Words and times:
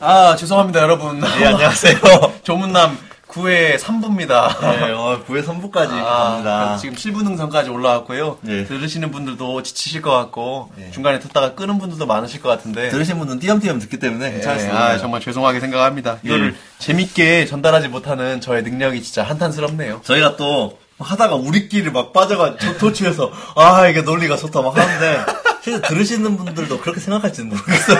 아, 0.00 0.36
죄송합니다, 0.36 0.80
여러분. 0.80 1.18
네, 1.18 1.26
안녕하세요. 1.44 1.98
조문남 2.44 2.96
9회 3.26 3.78
3부입니다. 3.78 4.60
네, 4.60 4.92
어, 4.92 5.20
9회 5.26 5.44
3부까지 5.44 5.88
갑니다. 5.88 6.76
지금 6.76 6.94
7부 6.94 7.24
능선까지 7.24 7.70
올라왔고요. 7.70 8.38
네. 8.42 8.64
들으시는 8.64 9.10
분들도 9.10 9.64
지치실 9.64 10.00
것 10.00 10.12
같고, 10.12 10.70
네. 10.76 10.92
중간에 10.92 11.18
듣다가 11.18 11.54
끄는 11.54 11.78
분들도 11.78 12.06
많으실 12.06 12.40
것 12.40 12.48
같은데. 12.48 12.90
들으신 12.90 13.18
분은 13.18 13.40
띄엄띄엄 13.40 13.80
듣기 13.80 13.98
때문에 13.98 14.26
네, 14.28 14.32
괜찮습니다. 14.34 14.78
아, 14.78 14.98
정말 14.98 15.20
죄송하게 15.20 15.58
생각합니다. 15.58 16.18
이거를 16.22 16.54
재밌게 16.78 17.46
전달하지 17.46 17.88
못하는 17.88 18.40
저의 18.40 18.62
능력이 18.62 19.02
진짜 19.02 19.24
한탄스럽네요. 19.24 20.02
저희가 20.04 20.36
또 20.36 20.78
하다가 20.98 21.36
우리끼리 21.36 21.90
막 21.90 22.12
빠져가 22.12 22.56
도취해서 22.78 23.32
아 23.56 23.86
이게 23.88 24.02
논리가 24.02 24.36
좋다 24.36 24.62
막 24.62 24.76
하는데 24.76 25.24
실제 25.62 25.80
들으시는 25.88 26.36
분들도 26.36 26.80
그렇게 26.80 27.00
생각할지는 27.00 27.50
모르겠어요. 27.50 27.98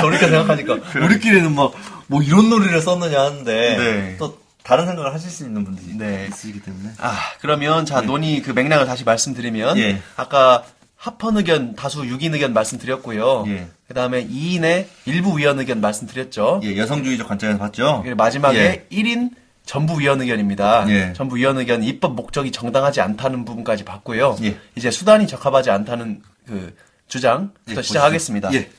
돌이켜 0.00 0.28
생각하니까 0.28 0.78
우리끼리는 1.02 1.54
막 1.54 1.72
뭐 2.08 2.22
이런 2.22 2.50
논리를 2.50 2.80
썼느냐 2.80 3.20
하는데 3.20 3.76
네. 3.76 4.16
또 4.18 4.38
다른 4.64 4.86
생각을 4.86 5.14
하실 5.14 5.30
수 5.30 5.44
있는 5.44 5.64
분들이 5.64 5.96
네. 5.96 6.26
있으시기 6.30 6.60
때문에 6.60 6.90
아, 6.98 7.16
그러면 7.40 7.86
자, 7.86 8.00
논의 8.00 8.42
그 8.42 8.50
맥락을 8.50 8.86
다시 8.86 9.04
말씀드리면, 9.04 9.78
예. 9.78 10.02
아까 10.16 10.64
합헌 10.96 11.36
의견, 11.38 11.74
다수 11.74 12.02
6인 12.02 12.34
의견 12.34 12.52
말씀드렸고요. 12.52 13.44
예. 13.48 13.68
그 13.86 13.94
다음에 13.94 14.26
2인의 14.26 14.86
일부 15.06 15.38
위원 15.38 15.58
의견 15.58 15.80
말씀드렸죠. 15.80 16.60
예, 16.64 16.76
여성주의적 16.76 17.28
관점에서 17.28 17.58
봤죠. 17.58 18.00
그리고 18.02 18.16
마지막에 18.16 18.58
예. 18.58 18.86
1인 18.96 19.30
전부 19.68 20.00
위원 20.00 20.22
의견입니다. 20.22 20.86
예. 20.88 21.12
전부 21.12 21.36
위원 21.36 21.58
의견 21.58 21.84
입법 21.84 22.14
목적이 22.14 22.52
정당하지 22.52 23.02
않다는 23.02 23.44
부분까지 23.44 23.84
봤고요. 23.84 24.38
예. 24.42 24.58
이제 24.76 24.90
수단이 24.90 25.26
적합하지 25.26 25.70
않다는 25.70 26.22
그 26.46 26.74
주장부터 27.06 27.76
예, 27.76 27.82
시작하겠습니다. 27.82 28.54
예. 28.54 28.70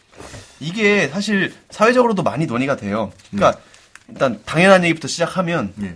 이게 0.59 1.07
사실 1.09 1.53
사회적으로도 1.69 2.23
많이 2.23 2.47
논의가 2.47 2.75
돼요. 2.75 3.11
그러니까 3.29 3.61
일단 4.07 4.41
당연한 4.45 4.83
얘기부터 4.83 5.07
시작하면 5.07 5.73
예. 5.83 5.95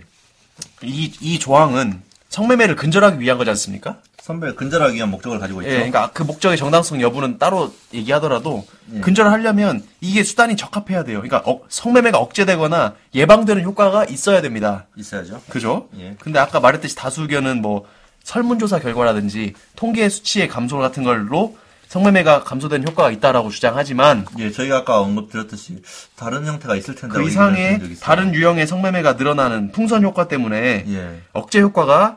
이, 0.84 1.12
이 1.20 1.40
조항은 1.40 2.00
성매매를 2.28 2.76
근절하기 2.76 3.18
위한 3.18 3.36
거지 3.36 3.50
않습니까? 3.50 3.98
선배 4.24 4.54
근절하기 4.54 4.96
위한 4.96 5.10
목적을 5.10 5.38
가지고 5.38 5.60
있죠. 5.60 5.70
예, 5.70 5.74
그러니까 5.74 6.08
그 6.14 6.22
목적의 6.22 6.56
정당성 6.56 6.98
여부는 7.02 7.36
따로 7.36 7.74
얘기하더라도 7.92 8.64
예. 8.94 9.00
근절을 9.00 9.30
하려면 9.30 9.84
이게 10.00 10.24
수단이 10.24 10.56
적합해야 10.56 11.04
돼요. 11.04 11.20
그러니까 11.20 11.42
억- 11.44 11.66
성매매가 11.68 12.16
억제되거나 12.16 12.94
예방되는 13.14 13.62
효과가 13.62 14.06
있어야 14.06 14.40
됩니다. 14.40 14.86
있어야죠. 14.96 15.42
그죠? 15.50 15.88
예. 15.98 16.16
근데 16.20 16.38
아까 16.38 16.58
말했듯이 16.58 16.96
다수 16.96 17.20
의견은 17.20 17.60
뭐 17.60 17.84
설문조사 18.22 18.78
결과라든지 18.78 19.52
통계 19.76 20.08
수치의 20.08 20.48
감소 20.48 20.78
같은 20.78 21.02
걸로 21.04 21.58
성매매가 21.88 22.44
감소되는 22.44 22.88
효과가 22.88 23.10
있다라고 23.10 23.50
주장하지만 23.50 24.24
예, 24.38 24.50
저희가 24.50 24.78
아까 24.78 25.00
언급드렸듯이 25.02 25.82
다른 26.16 26.46
형태가 26.46 26.76
있을 26.76 26.94
텐데 26.94 27.14
그 27.14 27.28
이상의 27.28 27.78
다른 28.00 28.32
유형의 28.34 28.66
성매매가 28.68 29.12
늘어나는 29.12 29.72
풍선 29.72 30.02
효과 30.02 30.28
때문에 30.28 30.86
예. 30.88 31.20
억제 31.34 31.60
효과가 31.60 32.16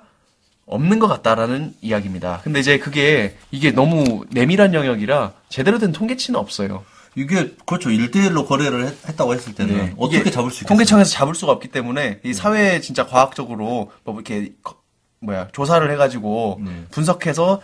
없는 0.68 1.00
것 1.00 1.08
같다라는 1.08 1.74
이야기입니다. 1.82 2.42
근데 2.44 2.60
이제 2.60 2.78
그게 2.78 3.38
이게 3.52 3.72
너무 3.72 4.26
내밀한 4.30 4.74
영역이라 4.74 5.34
제대로 5.50 5.80
된 5.80 5.92
통계치는 5.92 6.40
없어요. 6.40 6.84
이게 7.16 7.56
그렇죠. 7.66 7.90
1대1로 7.90 8.46
거래를 8.48 8.86
했, 8.86 9.16
다고 9.18 9.34
했을 9.34 9.56
때는 9.56 9.76
네. 9.76 9.94
어떻게 9.98 10.30
잡을 10.30 10.52
수 10.52 10.58
있겠어요? 10.58 10.68
통계청에서 10.68 11.10
잡을 11.10 11.34
수가 11.34 11.54
없기 11.54 11.70
때문에 11.70 12.20
이 12.24 12.34
사회 12.34 12.80
진짜 12.82 13.08
과학적으로 13.08 13.92
뭐 14.04 14.14
이렇게 14.16 14.52
거- 14.62 14.76
뭐야 15.22 15.48
조사를 15.52 15.90
해가지고 15.90 16.62
네. 16.64 16.84
분석해서 16.92 17.62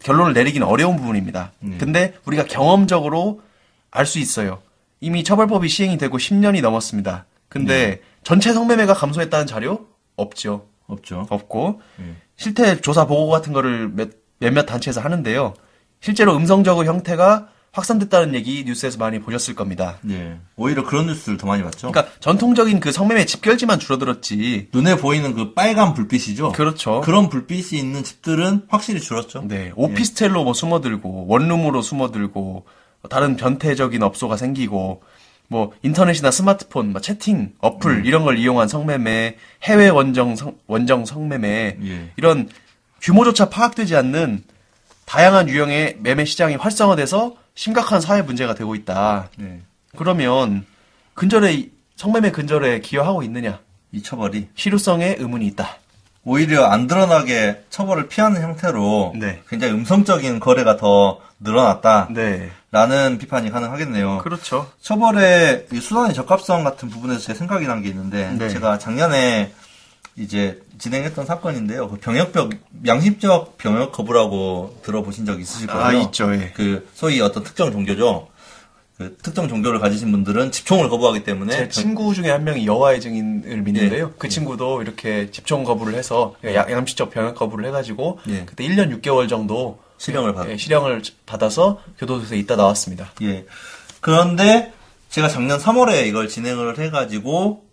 결론을 0.00 0.32
내리기는 0.34 0.64
어려운 0.66 0.96
부분입니다. 0.96 1.52
네. 1.60 1.76
근데 1.78 2.14
우리가 2.26 2.44
경험적으로 2.44 3.40
알 3.90 4.06
수 4.06 4.18
있어요. 4.18 4.60
이미 5.00 5.24
처벌법이 5.24 5.68
시행이 5.68 5.98
되고 5.98 6.16
10년이 6.18 6.60
넘었습니다. 6.62 7.24
근데 7.48 7.86
네. 7.86 8.00
전체 8.22 8.52
성매매가 8.52 8.94
감소했다는 8.94 9.46
자료 9.46 9.86
없죠. 10.16 10.66
없죠. 10.86 11.26
없고 11.30 11.80
네. 11.96 12.14
실태 12.36 12.80
조사 12.80 13.06
보고 13.06 13.30
같은 13.30 13.52
거를 13.52 13.88
몇, 13.88 14.10
몇몇 14.38 14.66
단체에서 14.66 15.00
하는데요. 15.00 15.54
실제로 16.00 16.36
음성적의 16.36 16.86
형태가 16.86 17.48
확산됐다는 17.74 18.34
얘기 18.34 18.62
뉴스에서 18.64 18.98
많이 18.98 19.18
보셨을 19.18 19.56
겁니다. 19.56 19.98
예. 20.08 20.38
오히려 20.56 20.84
그런 20.84 21.06
뉴스를 21.06 21.36
더 21.36 21.48
많이 21.48 21.62
봤죠. 21.62 21.90
그러니까 21.90 22.14
전통적인 22.20 22.78
그 22.78 22.92
성매매 22.92 23.26
집결지만 23.26 23.80
줄어들었지. 23.80 24.68
눈에 24.72 24.96
보이는 24.96 25.34
그 25.34 25.54
빨간 25.54 25.92
불빛이죠. 25.92 26.52
그렇죠. 26.52 27.00
그런 27.00 27.28
불빛이 27.28 27.80
있는 27.80 28.04
집들은 28.04 28.66
확실히 28.68 29.00
줄었죠. 29.00 29.42
네, 29.48 29.72
오피스텔로 29.74 30.44
뭐 30.44 30.54
숨어들고 30.54 31.26
원룸으로 31.26 31.82
숨어들고 31.82 32.64
다른 33.10 33.36
변태적인 33.36 34.02
업소가 34.02 34.36
생기고 34.36 35.02
뭐 35.48 35.72
인터넷이나 35.82 36.30
스마트폰, 36.30 36.92
뭐 36.92 37.00
채팅 37.00 37.52
어플 37.60 38.06
이런 38.06 38.24
걸 38.24 38.38
이용한 38.38 38.68
성매매, 38.68 39.36
해외 39.62 39.88
원정 39.88 40.36
성, 40.36 40.56
원정 40.66 41.04
성매매 41.04 41.78
예. 41.82 42.10
이런 42.16 42.48
규모조차 43.00 43.50
파악되지 43.50 43.94
않는 43.96 44.42
다양한 45.04 45.48
유형의 45.48 45.98
매매 46.00 46.24
시장이 46.24 46.56
활성화돼서 46.56 47.36
심각한 47.54 48.00
사회 48.00 48.22
문제가 48.22 48.54
되고 48.54 48.74
있다. 48.74 49.28
네. 49.36 49.60
그러면 49.96 50.64
근절에 51.14 51.68
성매매 51.96 52.30
근절에 52.30 52.80
기여하고 52.80 53.22
있느냐? 53.22 53.60
이 53.92 54.02
처벌이 54.02 54.48
실효성에 54.54 55.16
의문이 55.18 55.46
있다. 55.48 55.78
오히려 56.24 56.64
안 56.66 56.86
드러나게 56.86 57.64
처벌을 57.70 58.08
피하는 58.08 58.40
형태로 58.42 59.12
네. 59.16 59.42
굉장히 59.48 59.74
음성적인 59.74 60.40
거래가 60.40 60.76
더 60.76 61.20
늘어났다라는 61.40 62.14
네, 62.14 63.18
비판이 63.18 63.50
가능하겠네요. 63.50 64.18
그렇죠. 64.18 64.70
처벌의 64.80 65.66
이 65.72 65.80
수단의 65.80 66.14
적합성 66.14 66.64
같은 66.64 66.88
부분에서 66.88 67.20
제 67.20 67.34
생각이 67.34 67.66
난 67.66 67.82
게 67.82 67.88
있는데 67.90 68.30
네. 68.38 68.48
제가 68.48 68.78
작년에 68.78 69.52
이제 70.16 70.62
진행했던 70.78 71.26
사건인데요. 71.26 71.88
그 71.88 71.96
병역적 71.98 72.50
양심적 72.86 73.58
병역 73.58 73.92
거부라고 73.92 74.78
들어보신 74.84 75.26
적 75.26 75.40
있으실 75.40 75.66
거예요. 75.66 75.84
아 75.84 75.92
있죠, 75.92 76.32
예. 76.34 76.52
그 76.54 76.88
소위 76.94 77.20
어떤 77.20 77.42
특정 77.42 77.70
종교죠. 77.72 78.28
그 78.96 79.16
특정 79.22 79.48
종교를 79.48 79.80
가지신 79.80 80.12
분들은 80.12 80.52
집총을 80.52 80.88
거부하기 80.88 81.24
때문에 81.24 81.56
제 81.56 81.68
친구 81.68 82.14
중에 82.14 82.30
한 82.30 82.44
명이 82.44 82.64
여호와의 82.66 83.00
증인을 83.00 83.62
믿는데요. 83.62 84.12
그 84.18 84.28
친구도 84.28 84.82
이렇게 84.82 85.30
집총 85.32 85.64
거부를 85.64 85.94
해서 85.94 86.36
야- 86.44 86.66
양심적 86.70 87.10
병역 87.10 87.34
거부를 87.34 87.66
해가지고 87.66 88.20
예. 88.28 88.44
그때 88.44 88.64
1년 88.64 89.00
6개월 89.00 89.28
정도 89.28 89.80
실형을 89.98 90.32
받 90.34 90.48
예, 90.48 90.56
실형을 90.56 91.02
받아서 91.26 91.80
교도소에서 91.98 92.36
있다 92.36 92.54
나왔습니다. 92.54 93.10
예. 93.22 93.44
그런데 94.00 94.72
제가 95.10 95.28
작년 95.28 95.58
3월에 95.58 96.06
이걸 96.06 96.28
진행을 96.28 96.78
해가지고 96.78 97.64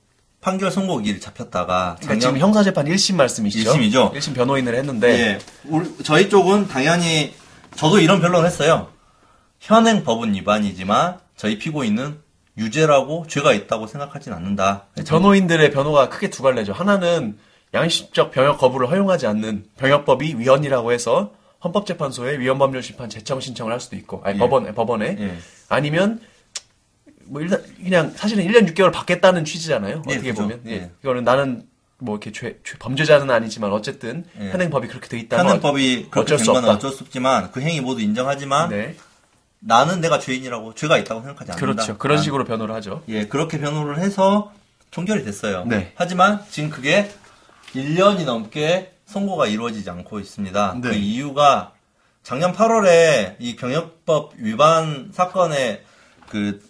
판결 0.42 0.72
선고일 0.72 1.20
잡혔다가 1.20 1.98
그러니까 2.00 2.20
지금 2.20 2.40
형사 2.40 2.64
재판 2.64 2.86
1심 2.88 3.14
말씀이시죠? 3.16 3.74
1심이죠. 3.74 4.14
1심 4.16 4.34
변호인을 4.34 4.74
했는데 4.76 5.08
예. 5.20 5.40
우리- 5.66 5.88
저희 6.04 6.30
쪽은 6.30 6.68
당연히 6.68 7.34
저도 7.76 8.00
이런 8.00 8.22
변론을 8.22 8.48
했어요. 8.48 8.88
현행 9.66 10.04
법은 10.04 10.34
위반이지만 10.34 11.20
저희 11.38 11.58
피고인은 11.60 12.18
유죄라고 12.58 13.26
죄가 13.28 13.54
있다고 13.54 13.86
생각하진 13.88 14.34
않는다. 14.34 14.88
변호인들의 15.08 15.72
변호가 15.72 16.10
크게 16.10 16.30
두 16.32 16.42
갈래죠. 16.44 16.74
하나는 16.74 17.38
양심적 17.74 18.32
병역 18.32 18.58
거부를 18.58 18.90
허용하지 18.90 19.28
않는 19.28 19.66
병역법이 19.78 20.36
위헌이라고 20.40 20.92
해서 20.92 21.32
헌법재판소에 21.64 22.40
위헌법률 22.40 22.82
심판 22.82 23.08
제청 23.10 23.40
신청을 23.40 23.72
할 23.72 23.80
수도 23.80 23.96
있고, 23.96 24.22
아니 24.26 24.36
예. 24.36 24.40
법원 24.40 24.74
법원에 24.74 25.16
예. 25.20 25.38
아니면 25.70 26.20
뭐 27.26 27.40
일단 27.40 27.64
그냥 27.82 28.12
사실은 28.16 28.46
1년 28.48 28.68
6개월 28.74 28.92
받겠다는 28.92 29.46
취지잖아요. 29.46 30.02
예, 30.10 30.14
어떻게 30.16 30.32
그죠. 30.32 30.42
보면 30.42 30.62
예. 30.66 30.72
예. 30.72 30.92
이거는 31.04 31.24
나는 31.24 31.64
뭐 32.00 32.16
이렇게 32.16 32.32
죄, 32.32 32.58
죄- 32.64 32.78
범죄자는 32.80 33.30
아니지만 33.30 33.72
어쨌든 33.72 34.26
예. 34.42 34.50
현행법이 34.50 34.88
그렇게 34.88 35.08
돼 35.08 35.20
있다면 35.20 35.46
현행법이 35.46 36.08
어쩔 36.10 36.26
된수건 36.38 36.58
없다. 36.66 36.72
어쩔 36.74 36.92
수 36.92 37.04
없지만 37.04 37.52
그 37.52 37.62
행위 37.62 37.80
모두 37.80 38.02
인정하지만 38.02 38.69
네, 38.69 38.96
나는 39.63 40.02
내가 40.02 40.18
죄인이라고 40.19 40.74
죄가 40.74 40.98
있다고 40.98 41.22
생각하지 41.22 41.52
않는다. 41.52 41.60
그렇죠. 41.84 41.98
그런 41.98 42.16
난- 42.18 42.24
식으로 42.24 42.46
변호를 42.46 42.74
하죠. 42.75 43.04
예, 43.08 43.28
그렇게 43.28 43.60
변호를 43.60 44.00
해서 44.00 44.52
종결이 44.90 45.24
됐어요. 45.24 45.66
네. 45.66 45.94
하지만 45.96 46.44
지금 46.50 46.69
그게 46.69 47.10
1년이 47.74 48.25
넘게 48.25 48.94
선고가 49.06 49.48
이루어지지 49.48 49.90
않고 49.90 50.19
있습니다. 50.19 50.74
네. 50.81 50.90
그 50.90 50.96
이유가 50.96 51.74
작년 52.24 52.54
8월에 52.54 53.36
이 53.40 53.56
병역법 53.56 54.34
위반 54.38 55.12
사건의 55.13 55.84
그, 56.28 56.62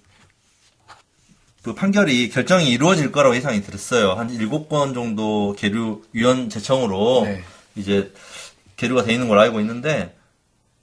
그 1.64 1.74
판결이 1.74 2.30
결정이 2.30 2.70
이루어질 2.70 3.12
거라고 3.12 3.36
예상이 3.36 3.62
들었어요. 3.62 4.14
한 4.14 4.28
7건 4.28 4.94
정도 4.94 5.56
계류 5.58 6.02
위원 6.12 6.50
제청으로 6.50 7.24
네. 7.26 7.44
이제 7.76 8.12
계류가 8.78 9.04
돼 9.04 9.14
있는 9.14 9.28
걸 9.28 9.40
알고 9.40 9.60
있는데 9.62 10.16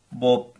뭐 0.08 0.52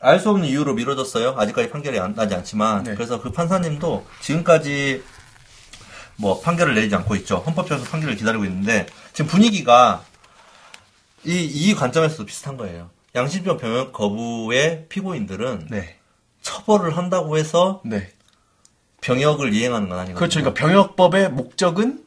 알 0.00 0.20
수 0.20 0.30
없는 0.30 0.48
이유로 0.48 0.74
미뤄졌어요. 0.74 1.34
아직까지 1.36 1.70
판결이 1.70 1.98
안 1.98 2.14
나지 2.14 2.34
않지만 2.34 2.84
네. 2.84 2.94
그래서 2.94 3.20
그 3.20 3.32
판사님도 3.32 4.06
지금까지 4.20 5.02
뭐 6.16 6.40
판결을 6.40 6.74
내리지 6.74 6.94
않고 6.94 7.16
있죠. 7.16 7.36
헌법재판소 7.38 7.90
판결을 7.90 8.16
기다리고 8.16 8.44
있는데 8.44 8.86
지금 9.12 9.30
분위기가 9.30 10.04
이, 11.24 11.44
이 11.44 11.74
관점에서도 11.74 12.24
비슷한 12.26 12.56
거예요. 12.56 12.90
양심적 13.14 13.58
병역 13.58 13.92
거부의 13.92 14.86
피고인들은 14.88 15.68
네, 15.70 15.96
처벌을 16.42 16.96
한다고 16.96 17.36
해서 17.36 17.82
네, 17.84 18.12
병역을 19.00 19.52
이행하는 19.52 19.88
건 19.88 19.98
아니거든요. 19.98 20.18
그렇죠. 20.18 20.40
그러니까 20.40 20.60
병역법의 20.60 21.30
목적은 21.30 22.04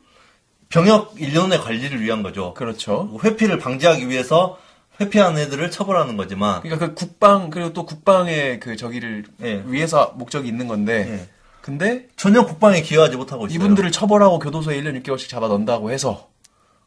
병역 0.70 1.16
일련의 1.20 1.60
관리를 1.60 2.02
위한 2.02 2.24
거죠. 2.24 2.54
그렇죠. 2.54 3.20
회피를 3.24 3.60
방지하기 3.60 4.08
위해서 4.08 4.58
회피한 5.02 5.38
애들을 5.38 5.72
처벌하는 5.72 6.16
거지만 6.16 6.62
그러니까 6.62 6.88
그 6.88 6.94
국방 6.94 7.50
그리고 7.50 7.74
또 7.74 7.86
국방의 7.86 8.60
그 8.60 8.76
저기를 8.76 9.26
예. 9.44 9.64
위해서 9.66 10.14
목적이 10.16 10.48
있는 10.48 10.68
건데 10.68 11.08
예. 11.10 11.30
근데 11.62 12.08
전혀 12.16 12.46
국방에 12.46 12.82
기여하지 12.82 13.18
못하고 13.18 13.46
있어요. 13.46 13.56
이분들을 13.56 13.92
처벌하고 13.92 14.40
교도소에 14.40 14.82
1년 14.82 15.04
6개월씩 15.04 15.30
잡아 15.30 15.48
넣는다고 15.48 15.92
해서 15.92 16.30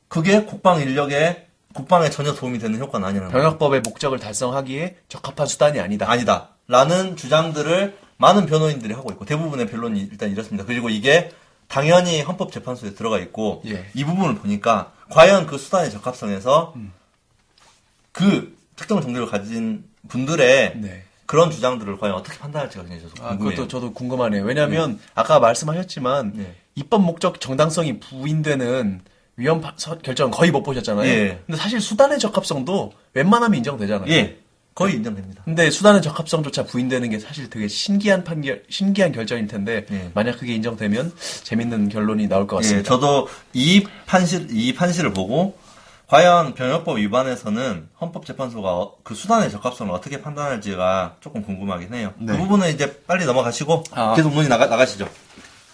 그게 0.09 0.45
국방 0.45 0.81
인력에 0.81 1.47
국방에 1.75 2.09
전혀 2.09 2.35
도움이 2.35 2.59
되는 2.59 2.79
효과는 2.79 3.07
아니라는. 3.07 3.33
병역법의 3.33 3.83
목적을 3.85 4.19
달성하기에 4.21 4.97
적합한 5.09 5.47
수단이 5.47 5.81
아니다. 5.81 6.11
아니다. 6.11 6.51
라는 6.69 7.17
주장들을 7.17 7.99
많은 8.17 8.47
변호인들이 8.47 8.95
하고 8.95 9.11
있고 9.11 9.25
대부분의 9.25 9.67
변론이 9.67 10.09
일단 10.11 10.31
이렇습니다. 10.31 10.65
그리고 10.65 10.89
이게 10.89 11.31
당연히 11.67 12.23
헌법재판소에 12.23 12.95
들어가 12.95 13.19
있고 13.19 13.63
예. 13.67 13.87
이 13.95 14.05
부분을 14.05 14.37
보니까 14.37 14.93
과연 15.11 15.47
그 15.47 15.59
수단의 15.59 15.91
적합성에서 15.91 16.75
음. 16.77 16.93
그 18.15 18.57
특정 18.77 19.03
정도를 19.03 19.27
가진 19.29 19.85
분들의 20.09 20.73
네. 20.77 21.03
그런 21.27 21.51
주장들을 21.51 21.99
과연 21.99 22.15
어떻게 22.15 22.39
판단할지가 22.39 22.85
굉장히 22.85 23.03
저도 23.11 23.25
아, 23.25 23.29
궁금해요. 23.31 23.57
그것도 23.57 23.69
저도 23.69 23.93
궁금하네요. 23.93 24.45
왜냐하면 24.45 25.01
아까 25.15 25.41
말씀하셨지만 25.41 26.33
네. 26.37 26.55
입법 26.77 27.03
목적 27.03 27.41
정당성이 27.41 27.99
부인되는 27.99 29.01
위헌 29.37 29.63
결정은 30.03 30.31
거의 30.31 30.53
못 30.53 30.63
보셨잖아요. 30.63 31.09
예. 31.09 31.43
근데 31.45 31.59
사실 31.59 31.81
수단의 31.81 32.21
적합성도 32.21 32.93
웬만하면 33.15 33.59
인정되잖아요. 33.59 34.09
예, 34.13 34.39
거의 34.77 34.95
인정됩니다. 34.95 35.43
근데 35.45 35.71
수단의 35.71 36.03
적합성조차 36.03 36.67
부인되는 36.67 37.11
게 37.11 37.19
사실 37.19 37.51
되게 37.51 37.67
신기한 37.67 38.23
판결, 38.23 38.63
신기한 38.69 39.11
결정일 39.11 39.49
텐데 39.49 39.87
예. 39.91 40.11
만약 40.15 40.39
그게 40.39 40.55
인정되면 40.55 41.13
재밌는 41.43 41.89
결론이 41.89 42.29
나올 42.29 42.47
것 42.47 42.59
예, 42.59 42.63
같습니다. 42.63 42.89
저도 42.89 43.27
이 43.53 43.85
판실 44.07 44.47
이 44.51 44.73
판시를 44.73 45.13
보고 45.13 45.59
과연 46.09 46.55
병역법 46.55 46.99
위반에서는 46.99 47.89
헌법재판소가 48.01 48.69
어- 48.75 48.95
그 49.03 49.15
수단의 49.15 49.51
적합성을 49.51 49.93
어떻게 49.93 50.21
판단할지가 50.21 51.17
조금 51.21 51.43
궁금하긴 51.43 51.95
해요. 51.95 52.12
네. 52.19 52.33
그 52.33 52.39
부분은 52.39 52.71
이제 52.73 53.01
빨리 53.06 53.25
넘어가시고 53.25 53.85
아. 53.93 54.15
계속 54.15 54.33
논의 54.35 54.49
나가 54.49 54.67
나가시죠. 54.67 55.09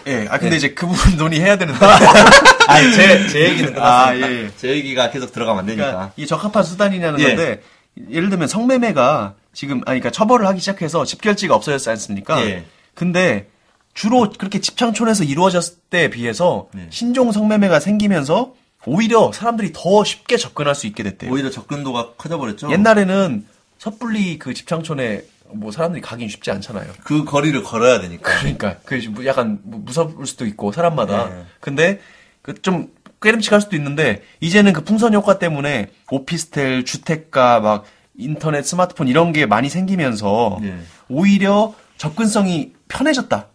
예. 0.06 0.26
아 0.30 0.38
근데 0.38 0.54
예. 0.54 0.56
이제 0.56 0.72
그 0.72 0.86
부분 0.86 1.16
논의해야 1.18 1.58
되는데. 1.58 1.78
아니 2.68 2.92
제, 2.92 3.26
제 3.28 3.40
얘기는 3.50 3.74
끝났으니까. 3.74 4.06
아, 4.06 4.16
예, 4.16 4.44
예. 4.44 4.50
제 4.56 4.68
얘기가 4.70 5.10
계속 5.10 5.32
들어가면 5.32 5.60
안 5.60 5.66
되니까. 5.66 5.86
그러니까 5.86 6.12
이 6.16 6.26
적합한 6.26 6.62
수단이냐는 6.62 7.18
예. 7.20 7.24
건데 7.34 7.62
예를 8.10 8.30
들면 8.30 8.46
성매매가 8.48 9.34
지금 9.52 9.78
아니 9.78 9.98
그러니까 10.00 10.10
처벌을 10.10 10.46
하기 10.46 10.60
시작해서 10.60 11.04
집결지가 11.04 11.54
없어졌지 11.54 11.90
않습니까? 11.90 12.40
예. 12.46 12.64
근데 12.94 13.48
주로 13.92 14.30
그렇게 14.38 14.60
집창촌에서 14.60 15.24
이루어졌을 15.24 15.74
때에 15.90 16.08
비해서 16.08 16.68
네. 16.72 16.86
신종 16.90 17.32
성매매가 17.32 17.80
생기면서 17.80 18.52
오히려 18.86 19.30
사람들이 19.32 19.72
더 19.74 20.04
쉽게 20.04 20.36
접근할 20.36 20.74
수 20.74 20.86
있게 20.86 21.02
됐대요. 21.02 21.30
오히려 21.30 21.50
접근도가 21.50 22.14
커져버렸죠. 22.16 22.70
옛날에는 22.70 23.46
섣불리 23.78 24.38
그 24.38 24.54
집창촌에 24.54 25.24
뭐 25.52 25.70
사람들이 25.72 26.00
가긴 26.00 26.28
쉽지 26.28 26.50
않잖아요. 26.50 26.92
그 27.04 27.24
거리를 27.24 27.62
걸어야 27.62 28.00
되니까. 28.00 28.38
그러니까 28.38 28.76
그 28.84 29.00
약간 29.26 29.58
뭐 29.62 29.80
무서울 29.84 30.26
수도 30.26 30.46
있고 30.46 30.72
사람마다. 30.72 31.28
네. 31.28 31.44
근데 31.60 32.00
그 32.42 32.54
좀 32.54 32.88
꾀름칙할 33.22 33.60
수도 33.60 33.76
있는데 33.76 34.22
이제는 34.40 34.72
그 34.72 34.82
풍선 34.82 35.14
효과 35.14 35.38
때문에 35.38 35.90
오피스텔, 36.10 36.84
주택가, 36.84 37.60
막 37.60 37.84
인터넷, 38.16 38.62
스마트폰 38.62 39.08
이런 39.08 39.32
게 39.32 39.46
많이 39.46 39.68
생기면서 39.68 40.58
네. 40.60 40.78
오히려 41.08 41.74
접근성이 41.96 42.72
편해졌다. 42.88 43.46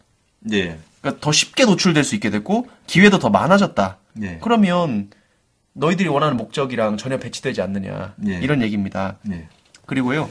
예. 0.54 0.77
그러니까 1.06 1.22
더 1.22 1.31
쉽게 1.31 1.66
노출될 1.66 2.04
수 2.04 2.16
있게 2.16 2.31
됐고 2.31 2.68
기회도 2.88 3.19
더 3.19 3.30
많아졌다. 3.30 3.98
네. 4.13 4.40
그러면 4.42 5.12
너희들이 5.74 6.10
원하는 6.10 6.36
목적이랑 6.36 6.98
전혀 6.98 7.18
배치되지 7.19 7.62
않느냐 7.62 8.13
네. 8.18 8.40
이런 8.42 8.63
얘기입니다. 8.63 9.18
예. 9.31 9.48
그리고요 9.86 10.30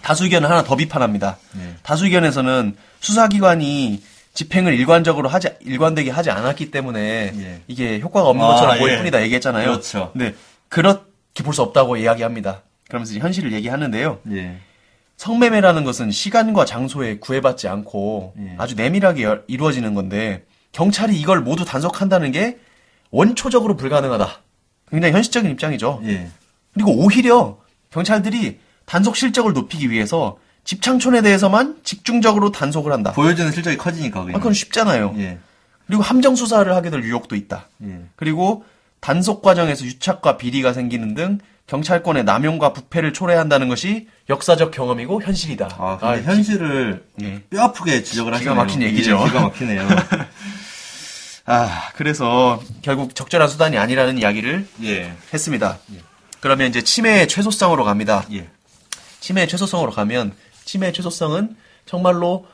다수 0.00 0.24
의견을 0.24 0.48
하나 0.48 0.64
더 0.64 0.74
비판합니다. 0.76 1.36
네. 1.52 1.74
다수 1.82 2.06
의견에서는 2.06 2.76
수사기관이 3.00 4.02
집행을 4.32 4.72
일관적으로 4.72 5.28
하지 5.28 5.48
일관되게 5.60 6.10
하지 6.10 6.30
않았기 6.30 6.70
때문에 6.70 7.32
예. 7.36 7.60
이게 7.68 8.00
효과가 8.00 8.28
없는 8.28 8.42
아, 8.42 8.48
것처럼 8.48 8.78
보일 8.78 8.94
예. 8.94 8.98
뿐이다 8.98 9.20
얘기했잖아요. 9.22 9.66
그렇죠. 9.68 10.12
네 10.14 10.34
그렇게 10.70 11.42
볼 11.44 11.52
수 11.52 11.60
없다고 11.60 11.98
이야기합니다. 11.98 12.62
그러면서 12.88 13.18
현실을 13.18 13.52
얘기하는데요. 13.52 14.20
예. 15.20 15.24
성매매라는 15.24 15.84
것은 15.84 16.10
시간과 16.10 16.64
장소에 16.64 17.18
구애받지 17.18 17.68
않고 17.68 18.34
예. 18.38 18.54
아주 18.58 18.74
내밀하게 18.74 19.22
열- 19.22 19.44
이루어지는 19.46 19.94
건데 19.94 20.44
경찰이 20.72 21.18
이걸 21.20 21.40
모두 21.42 21.64
단속한다는 21.64 22.32
게 22.32 22.58
원초적으로 23.10 23.76
불가능하다. 23.76 24.28
굉장히 24.90 25.12
현실적인 25.14 25.50
입장이죠. 25.52 26.00
예. 26.04 26.28
그리고 26.74 26.92
오히려 26.92 27.58
경찰들이 27.90 28.58
단속 28.86 29.16
실적을 29.16 29.52
높이기 29.52 29.90
위해서 29.90 30.38
집창촌에 30.64 31.22
대해서만 31.22 31.78
집중적으로 31.84 32.50
단속을 32.52 32.92
한다. 32.92 33.12
보여주는 33.12 33.50
실적이 33.52 33.76
커지니까 33.76 34.20
아, 34.20 34.24
그냥. 34.24 34.40
그건 34.40 34.52
쉽잖아요. 34.52 35.14
예. 35.18 35.38
그리고 35.86 36.02
함정 36.02 36.36
수사를 36.36 36.72
하게 36.74 36.90
될 36.90 37.02
유혹도 37.04 37.34
있다. 37.34 37.68
예. 37.84 38.00
그리고 38.16 38.64
단속 39.00 39.42
과정에서 39.42 39.84
유착과 39.84 40.36
비리가 40.36 40.72
생기는 40.72 41.14
등 41.14 41.38
경찰권의 41.70 42.24
남용과 42.24 42.72
부패를 42.72 43.12
초래한다는 43.12 43.68
것이 43.68 44.08
역사적 44.28 44.72
경험이고 44.72 45.22
현실이다. 45.22 45.68
아, 45.78 45.98
근데 46.00 46.14
아, 46.18 46.22
현실을 46.22 47.04
예. 47.22 47.42
뼈 47.48 47.62
아프게 47.62 48.02
지적을 48.02 48.32
기가 48.32 48.36
하시네요. 48.38 48.54
막힌 48.56 48.82
얘기죠. 48.82 49.12
예, 49.20 49.24
기가 49.28 49.40
막히네요. 49.42 49.86
아, 51.46 51.82
그래서 51.94 52.60
결국 52.82 53.14
적절한 53.14 53.48
수단이 53.48 53.78
아니라는 53.78 54.18
이야기를 54.18 54.66
예. 54.82 55.12
했습니다. 55.32 55.78
그러면 56.40 56.68
이제 56.68 56.82
침해의 56.82 57.28
최소성으로 57.28 57.84
갑니다. 57.84 58.24
예. 58.32 58.48
침해의 59.20 59.46
최소성으로 59.46 59.92
가면 59.92 60.32
침해의 60.64 60.92
최소성은 60.92 61.54
정말로 61.86 62.46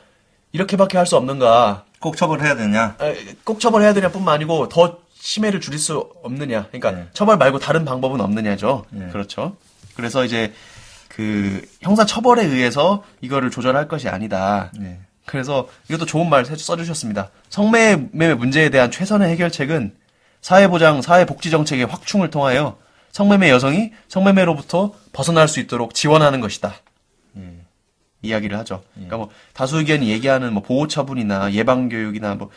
이렇게밖에 0.52 0.98
할 0.98 1.06
수 1.06 1.16
없는가? 1.16 1.84
꼭 2.00 2.18
처벌해야 2.18 2.54
되냐? 2.54 2.96
아, 2.98 3.14
꼭 3.44 3.60
처벌해야 3.60 3.94
되냐뿐만 3.94 4.34
아니고 4.34 4.68
더 4.68 4.98
침해를 5.26 5.60
줄일 5.60 5.80
수 5.80 6.08
없느냐? 6.22 6.68
그러니까 6.68 6.92
네. 6.92 7.08
처벌 7.12 7.36
말고 7.36 7.58
다른 7.58 7.84
방법은 7.84 8.20
없느냐죠. 8.20 8.84
네. 8.90 9.08
그렇죠. 9.08 9.56
그래서 9.96 10.24
이제 10.24 10.52
그 11.08 11.62
형사 11.80 12.06
처벌에 12.06 12.44
의해서 12.44 13.02
이거를 13.20 13.50
조절할 13.50 13.88
것이 13.88 14.08
아니다. 14.08 14.70
예. 14.80 15.00
그래서 15.24 15.68
이것도 15.88 16.06
좋은 16.06 16.30
말 16.30 16.44
써주셨습니다. 16.44 17.30
성매매 17.48 18.34
문제에 18.34 18.68
대한 18.68 18.92
최선의 18.92 19.28
해결책은 19.30 19.96
사회보장, 20.42 21.02
사회복지정책의 21.02 21.86
확충을 21.86 22.30
통하여 22.30 22.78
성매매 23.10 23.50
여성이 23.50 23.90
성매매로부터 24.06 24.94
벗어날 25.12 25.48
수 25.48 25.58
있도록 25.58 25.94
지원하는 25.94 26.40
것이다. 26.40 26.76
예. 27.38 27.52
이야기를 28.22 28.56
하죠. 28.58 28.84
그러니까 28.94 29.16
뭐 29.16 29.30
다수 29.54 29.78
의견이 29.78 30.08
얘기하는 30.08 30.52
뭐 30.52 30.62
보호 30.62 30.86
처분이나 30.86 31.52
예방 31.52 31.88
교육이나 31.88 32.36
뭐 32.36 32.50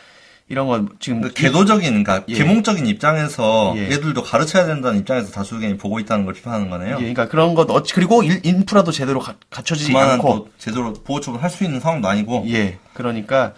이런 0.50 0.66
건 0.66 0.88
지금 0.98 1.20
그 1.20 1.32
개도적인, 1.32 1.88
그러니까 1.88 2.24
예. 2.28 2.34
계몽적인 2.34 2.84
입장에서 2.84 3.72
예. 3.76 3.86
애들도 3.86 4.20
가르쳐야 4.24 4.66
된다는 4.66 4.98
입장에서 4.98 5.30
다수 5.30 5.54
의견이 5.54 5.76
보고 5.78 6.00
있다는 6.00 6.24
걸 6.24 6.34
비판하는 6.34 6.68
거네요. 6.68 6.94
예, 6.96 6.98
그러니까 6.98 7.28
그런 7.28 7.54
것 7.54 7.70
어찌- 7.70 7.94
그리고 7.94 8.24
일- 8.24 8.40
인프라도 8.44 8.90
제대로 8.90 9.20
가- 9.20 9.36
갖춰지지 9.48 9.96
않고 9.96 10.28
또 10.28 10.48
제대로 10.58 10.92
보호 10.92 11.20
처분 11.20 11.40
할수 11.40 11.62
있는 11.62 11.78
상황도 11.78 12.08
아니고. 12.08 12.44
예, 12.48 12.78
그러니까 12.94 13.54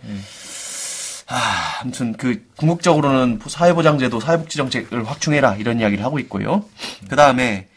아, 1.28 1.78
아무튼 1.80 2.12
그 2.12 2.44
궁극적으로는 2.56 3.40
사회보장제도, 3.46 4.20
사회복지 4.20 4.58
정책을 4.58 5.08
확충해라 5.08 5.56
이런 5.56 5.80
이야기를 5.80 6.04
하고 6.04 6.18
있고요. 6.18 6.62
그 7.08 7.16
다음에 7.16 7.68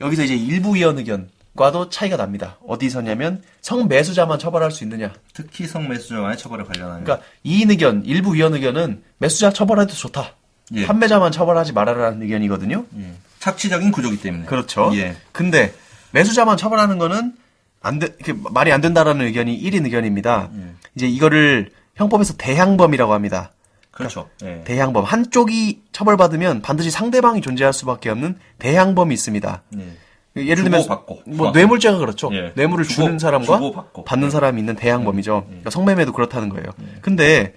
여기서 0.00 0.24
이제 0.24 0.34
일부 0.34 0.74
위원 0.74 0.98
의견 0.98 1.28
과도 1.56 1.88
차이가 1.88 2.16
납니다. 2.16 2.58
어디서냐면 2.66 3.42
성매수자만 3.60 4.38
처벌할 4.38 4.70
수 4.70 4.84
있느냐. 4.84 5.12
특히 5.32 5.66
성매수자와의 5.66 6.36
처벌에 6.36 6.64
관련하여. 6.64 7.04
그러니까 7.04 7.26
이인 7.44 7.70
의견, 7.70 8.04
일부 8.04 8.34
위원 8.34 8.54
의견은 8.54 9.02
매수자 9.18 9.52
처벌해도 9.52 9.92
좋다. 9.94 10.34
예. 10.74 10.86
판매자만 10.86 11.30
처벌하지 11.30 11.72
말아라는 11.72 12.22
의견이거든요. 12.22 12.84
예. 12.98 13.12
착취적인 13.38 13.92
구조기 13.92 14.20
때문에. 14.20 14.46
그렇죠. 14.46 14.90
예. 14.94 15.16
근데 15.32 15.72
매수자만 16.12 16.56
처벌하는 16.56 16.98
거는 16.98 17.34
안 17.82 17.98
돼, 17.98 18.08
그 18.24 18.40
말이 18.50 18.72
안 18.72 18.80
된다라는 18.80 19.26
의견이 19.26 19.60
1인 19.60 19.84
의견입니다. 19.84 20.50
예. 20.56 20.72
이제 20.96 21.06
이거를 21.06 21.70
형법에서 21.94 22.34
대항범이라고 22.36 23.12
합니다. 23.12 23.52
그렇죠. 23.90 24.28
예. 24.42 24.62
대항범 24.64 25.04
한쪽이 25.04 25.82
처벌받으면 25.92 26.62
반드시 26.62 26.90
상대방이 26.90 27.40
존재할 27.42 27.72
수밖에 27.72 28.10
없는 28.10 28.38
대항범이 28.58 29.14
있습니다. 29.14 29.62
예. 29.78 29.96
예를 30.36 30.64
들면 30.64 30.82
주고받고. 30.82 31.22
뭐 31.26 31.50
뇌물죄가 31.52 31.98
그렇죠. 31.98 32.30
예. 32.34 32.52
뇌물을 32.56 32.84
주고- 32.84 32.94
주는 32.94 33.18
사람과 33.18 33.56
주고받고. 33.58 34.02
예. 34.02 34.04
받는 34.04 34.30
사람이 34.30 34.60
있는 34.60 34.74
대항범이죠. 34.74 35.44
그러니까 35.46 35.70
성매매도 35.70 36.12
그렇다는 36.12 36.48
거예요. 36.48 36.66
근데 37.02 37.54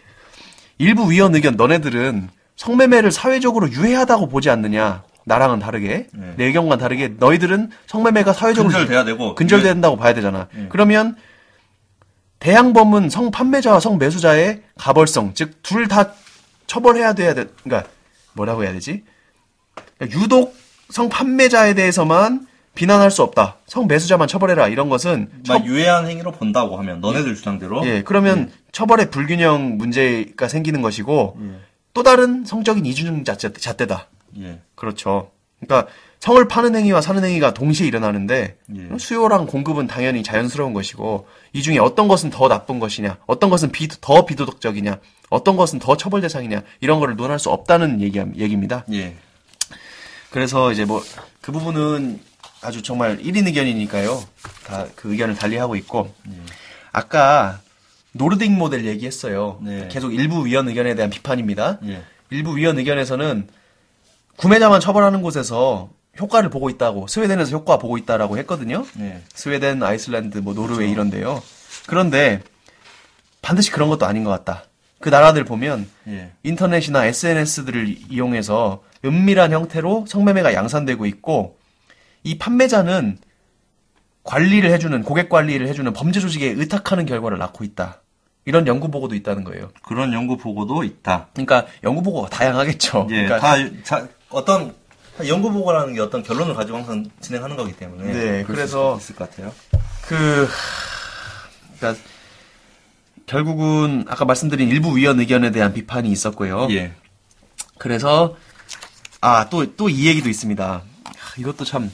일부 0.78 1.10
위원 1.12 1.34
의견 1.34 1.56
너네들은 1.56 2.30
성매매를 2.56 3.12
사회적으로 3.12 3.70
유해하다고 3.72 4.30
보지 4.30 4.50
않느냐? 4.50 5.04
나랑은 5.26 5.60
다르게 5.60 6.08
예. 6.16 6.34
내 6.38 6.46
의견과는 6.46 6.80
다르게 6.80 7.16
너희들은 7.18 7.72
성매매가 7.88 8.34
사회적으로 8.34 8.72
근절돼야 8.72 9.04
되고. 9.06 9.36
근절된다고 9.36 9.98
봐야 9.98 10.14
되잖아. 10.14 10.48
예. 10.58 10.68
그러면 10.70 11.16
대항범은 12.40 13.10
성판매자와 13.10 13.80
성매수자의 13.80 14.62
가벌성, 14.78 15.34
즉 15.34 15.64
둘 15.64 15.88
다 15.88 16.14
처벌해야 16.68 17.14
돼야 17.14 17.34
돼. 17.34 17.46
그러니까 17.64 17.90
뭐라고 18.34 18.64
해야 18.64 18.72
되지? 18.74 19.04
그러니까 19.98 20.20
유독 20.22 20.56
성판매자에 20.90 21.74
대해서만 21.74 22.47
비난할 22.78 23.10
수 23.10 23.24
없다. 23.24 23.58
성매수자만 23.66 24.28
처벌해라. 24.28 24.68
이런 24.68 24.88
것은 24.88 25.30
막 25.48 25.66
유해한 25.66 26.08
행위로 26.08 26.32
본다고 26.32 26.78
하면 26.78 27.02
너네들 27.02 27.36
주장대로 27.36 27.86
예, 27.86 28.04
그러면 28.04 28.52
처벌의 28.72 29.10
불균형 29.10 29.78
문제가 29.78 30.48
생기는 30.48 30.82
것이고 30.82 31.38
또 31.94 32.04
다른 32.04 32.46
성적인 32.46 32.86
이중 32.86 33.24
잣대, 33.24 33.52
잣대다. 33.52 34.08
예. 34.40 34.60
그렇죠. 34.76 35.32
그러니까 35.60 35.92
성을 36.20 36.48
파는 36.48 36.76
행위와 36.76 37.02
사는 37.02 37.24
행위가 37.24 37.56
동시에 37.56 37.88
일어나는데 37.88 38.58
예. 38.76 38.98
수요랑 39.00 39.48
공급은 39.48 39.88
당연히 39.88 40.22
자연스러운 40.22 40.74
것이고 40.74 41.28
이 41.54 41.64
중에 41.64 41.80
어떤 41.80 42.08
것은 42.08 42.30
더 42.30 42.48
나쁜 42.48 42.80
것이냐, 42.80 43.18
어떤 43.26 43.50
것은 43.50 43.72
비, 43.72 43.88
더 43.88 44.26
비도덕적이냐, 44.26 45.00
어떤 45.30 45.58
것은 45.58 45.80
더 45.80 45.98
처벌 45.98 46.22
대상이냐 46.22 46.62
이런 46.80 47.00
거를 47.00 47.16
논할 47.16 47.40
수 47.40 47.50
없다는 47.50 48.02
얘기, 48.02 48.20
얘기입니다. 48.20 48.86
예. 48.92 49.16
그래서 50.30 50.72
이제 50.72 50.86
뭐 50.86 51.02
그 51.48 51.54
부분은 51.54 52.20
아주 52.62 52.82
정말 52.82 53.18
1인 53.20 53.46
의견이니까요. 53.48 54.24
다 54.66 54.88
그 54.96 55.12
의견을 55.12 55.36
달리하고 55.36 55.76
있고 55.78 56.14
아까 56.92 57.60
노르딕 58.16 58.50
모델 58.52 58.86
얘기했어요. 58.86 59.60
네. 59.62 59.88
계속 59.90 60.14
일부 60.14 60.46
위원 60.46 60.68
의견에 60.68 60.96
대한 60.96 61.10
비판입니다. 61.10 61.80
예. 61.86 62.04
일부 62.32 62.58
위원 62.58 62.78
의견에서는 62.80 63.48
구매자만 64.38 64.80
처벌하는 64.82 65.22
곳에서 65.22 65.90
효과를 66.20 66.50
보고 66.50 66.70
있다고 66.70 67.08
스웨덴에서 67.08 67.52
효과 67.52 67.78
보고 67.78 67.98
있다라고 67.98 68.38
했거든요. 68.40 68.86
예. 69.00 69.22
스웨덴, 69.34 69.84
아이슬란드, 69.84 70.40
뭐 70.40 70.54
노르웨이 70.54 70.92
이런데요. 70.92 71.42
그런데 71.86 72.42
반드시 73.42 73.72
그런 73.72 73.88
것도 73.90 74.06
아닌 74.06 74.24
것 74.24 74.32
같다. 74.32 74.64
그 75.00 75.10
나라들 75.10 75.44
보면 75.44 75.88
예. 76.08 76.32
인터넷이나 76.44 77.06
SNS들을 77.06 77.98
이용해서 78.10 78.82
은밀한 79.06 79.54
형태로 79.54 80.06
성매매가 80.08 80.54
양산되고 80.56 81.06
있고 81.06 81.58
이 82.28 82.38
판매자는 82.38 83.18
관리를 84.24 84.72
해주는 84.72 85.04
고객 85.04 85.30
관리를 85.30 85.68
해주는 85.68 85.92
범죄 85.94 86.20
조직에 86.20 86.48
의탁하는 86.48 87.06
결과를 87.06 87.38
낳고 87.38 87.64
있다. 87.64 88.02
이런 88.46 88.68
연구 88.68 88.90
보고도 88.92 89.16
있다는 89.16 89.44
거예요. 89.44 89.72
그런 89.84 90.14
연구 90.14 90.38
보고도 90.38 90.84
있다. 90.84 91.28
그러니까 91.34 91.66
연구 91.84 92.02
보고가 92.04 92.30
다양하겠죠. 92.30 93.08
예. 93.12 93.24
그러니까 93.26 93.40
다 93.40 93.56
자, 93.84 94.08
어떤 94.30 94.74
연구 95.28 95.52
보고라는 95.52 95.94
게 95.94 96.02
어떤 96.02 96.24
결론을 96.24 96.54
가지고 96.56 96.78
항상 96.78 97.10
진행하는 97.22 97.56
거기 97.56 97.74
때문에 97.74 98.12
네, 98.14 98.44
그래서 98.44 98.98
있을 98.98 99.16
것 99.16 99.30
같아요. 99.30 99.54
그 100.08 100.48
그러니까 101.80 102.02
결국은 103.26 104.06
아까 104.08 104.26
말씀드린 104.26 104.70
일부 104.70 104.96
위원 104.98 105.20
의견에 105.20 105.52
대한 105.52 105.74
비판이 105.74 106.10
있었고요. 106.12 106.68
예. 106.72 106.94
그래서 107.78 108.36
아 109.22 109.50
또 109.50 109.66
또 109.76 109.90
이 109.90 110.08
얘기도 110.08 110.30
있습니다. 110.30 110.66
아, 111.06 111.12
이것도 111.38 111.66
참 111.66 111.92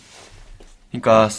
그러니까 0.94 1.30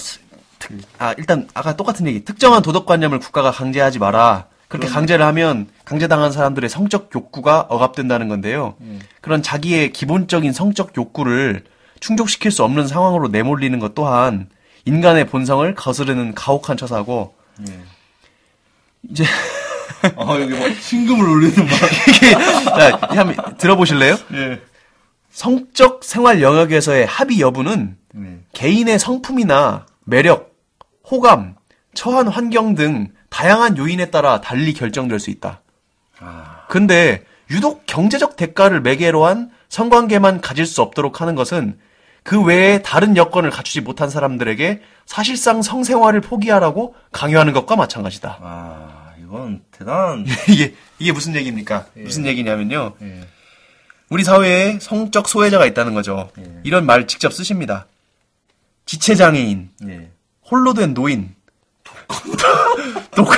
아 0.98 1.14
일단 1.16 1.48
아까 1.54 1.76
똑같은 1.76 2.06
얘기. 2.06 2.24
특정한 2.24 2.62
도덕관념을 2.62 3.20
국가가 3.20 3.50
강제하지 3.50 3.98
마라. 3.98 4.46
그렇게 4.68 4.88
강제를 4.88 5.24
하면 5.26 5.68
강제당한 5.84 6.32
사람들의 6.32 6.68
성적 6.68 7.10
욕구가 7.14 7.66
억압된다는 7.68 8.28
건데요. 8.28 8.74
그런 9.20 9.42
자기의 9.42 9.92
기본적인 9.92 10.52
성적 10.52 10.96
욕구를 10.96 11.64
충족시킬 12.00 12.50
수 12.50 12.64
없는 12.64 12.88
상황으로 12.88 13.28
내몰리는 13.28 13.78
것 13.78 13.94
또한 13.94 14.48
인간의 14.84 15.26
본성을 15.28 15.74
거스르는 15.74 16.34
가혹한 16.34 16.76
처사고 16.76 17.34
예. 17.68 17.80
이제 19.10 19.24
어, 20.16 20.38
여기 20.40 20.52
뭐 20.54 20.68
신금을 20.80 21.26
울리는 21.26 21.56
막. 21.56 21.72
이게 22.08 22.30
자, 22.30 22.98
한번 23.08 23.56
들어보실래요? 23.56 24.16
예. 24.34 24.60
성적 25.30 26.04
생활 26.04 26.42
영역에서의 26.42 27.06
합의 27.06 27.40
여부는 27.40 27.96
네. 28.14 28.38
개인의 28.52 28.98
성품이나 28.98 29.86
매력, 30.04 30.54
호감, 31.10 31.56
처한 31.94 32.28
환경 32.28 32.74
등 32.74 33.08
다양한 33.28 33.76
요인에 33.76 34.10
따라 34.10 34.40
달리 34.40 34.72
결정될 34.72 35.18
수 35.18 35.30
있다. 35.30 35.60
아. 36.20 36.66
근데 36.68 37.24
유독 37.50 37.84
경제적 37.86 38.36
대가를 38.36 38.80
매개로 38.80 39.26
한 39.26 39.50
성관계만 39.68 40.40
가질 40.40 40.66
수 40.66 40.82
없도록 40.82 41.20
하는 41.20 41.34
것은 41.34 41.78
그 42.22 42.42
외에 42.42 42.80
다른 42.80 43.16
여건을 43.16 43.50
갖추지 43.50 43.82
못한 43.82 44.08
사람들에게 44.08 44.80
사실상 45.04 45.60
성생활을 45.60 46.20
포기하라고 46.22 46.94
강요하는 47.12 47.52
것과 47.52 47.76
마찬가지다. 47.76 48.38
아, 48.40 49.12
이건 49.20 49.62
대단한. 49.72 50.24
이게 50.48 50.74
이게 50.98 51.12
무슨 51.12 51.34
얘기입니까? 51.34 51.86
무슨 51.94 52.24
얘기냐면요. 52.24 52.94
예. 53.02 53.20
우리 54.08 54.24
사회에 54.24 54.78
성적 54.80 55.28
소외자가 55.28 55.66
있다는 55.66 55.92
거죠. 55.92 56.30
예. 56.38 56.60
이런 56.62 56.86
말 56.86 57.06
직접 57.06 57.32
쓰십니다. 57.32 57.86
지체장애인, 58.86 59.70
예. 59.88 60.10
홀로 60.50 60.74
된 60.74 60.94
노인, 60.94 61.34
독, 63.14 63.28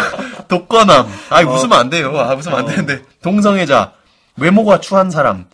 독거남. 0.49 1.07
아, 1.31 1.41
웃으면 1.43 1.79
안 1.79 1.91
돼요. 1.91 2.17
아, 2.19 2.35
웃으면 2.35 2.59
안 2.59 2.67
되는데. 2.67 3.03
동성애자, 3.23 3.93
외모가 4.37 4.81
추한 4.81 5.11
사람, 5.11 5.47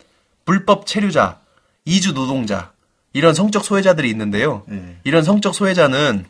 불법 0.45 0.85
체류자, 0.85 1.39
이주 1.85 2.13
노동자, 2.13 2.71
이런 3.13 3.33
성적 3.33 3.63
소외자들이 3.63 4.09
있는데요. 4.09 4.63
예. 4.71 4.97
이런 5.03 5.23
성적 5.23 5.53
소외자는 5.53 6.25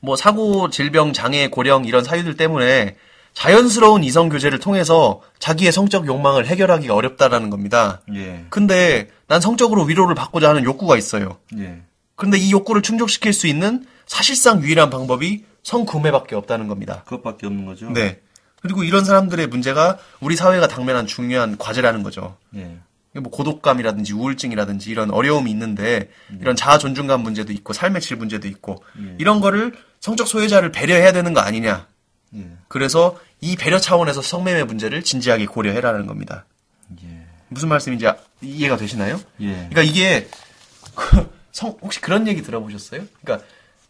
뭐 0.00 0.16
사고, 0.16 0.70
질병, 0.70 1.12
장애, 1.12 1.48
고령 1.48 1.84
이런 1.84 2.04
사유들 2.04 2.36
때문에 2.36 2.96
자연스러운 3.34 4.02
이성 4.02 4.28
교제를 4.28 4.58
통해서 4.58 5.20
자기의 5.38 5.70
성적 5.70 6.06
욕망을 6.06 6.46
해결하기가 6.46 6.94
어렵다라는 6.94 7.50
겁니다. 7.50 8.00
예. 8.14 8.46
근데 8.48 9.10
난 9.26 9.40
성적으로 9.40 9.84
위로를 9.84 10.14
받고자 10.14 10.48
하는 10.48 10.64
욕구가 10.64 10.96
있어요. 10.96 11.38
예. 11.58 11.82
그런데 12.18 12.36
이 12.36 12.50
욕구를 12.50 12.82
충족시킬 12.82 13.32
수 13.32 13.46
있는 13.46 13.86
사실상 14.06 14.60
유일한 14.62 14.90
방법이 14.90 15.44
성구매밖에 15.62 16.34
없다는 16.34 16.66
겁니다. 16.66 17.04
그것밖에 17.04 17.46
없는 17.46 17.64
거죠. 17.64 17.88
네. 17.90 18.20
그리고 18.60 18.82
이런 18.82 19.04
사람들의 19.04 19.46
문제가 19.46 19.98
우리 20.20 20.34
사회가 20.34 20.66
당면한 20.66 21.06
중요한 21.06 21.56
과제라는 21.56 22.02
거죠. 22.02 22.36
예. 22.56 22.76
이게 23.12 23.20
뭐 23.20 23.30
고독감이라든지 23.30 24.14
우울증이라든지 24.14 24.90
이런 24.90 25.12
어려움이 25.12 25.48
있는데 25.52 26.10
이런 26.40 26.56
자아 26.56 26.78
존중감 26.78 27.22
문제도 27.22 27.52
있고 27.52 27.72
삶의 27.72 28.02
질 28.02 28.16
문제도 28.16 28.48
있고 28.48 28.82
이런 29.18 29.40
거를 29.40 29.74
성적 30.00 30.26
소외자를 30.26 30.72
배려해야 30.72 31.12
되는 31.12 31.32
거 31.32 31.40
아니냐. 31.40 31.86
예. 32.34 32.46
그래서 32.66 33.16
이 33.40 33.54
배려 33.54 33.78
차원에서 33.78 34.22
성매매 34.22 34.64
문제를 34.64 35.04
진지하게 35.04 35.46
고려해라는 35.46 36.06
겁니다. 36.06 36.46
예. 37.04 37.26
무슨 37.48 37.68
말씀인지 37.68 38.08
아- 38.08 38.16
이해가 38.42 38.76
되시나요? 38.76 39.20
예. 39.40 39.68
그러니까 39.70 39.82
이게 39.82 40.28
성 41.58 41.76
혹시 41.82 42.00
그런 42.00 42.28
얘기 42.28 42.40
들어보셨어요? 42.42 43.02
그러니까 43.20 43.44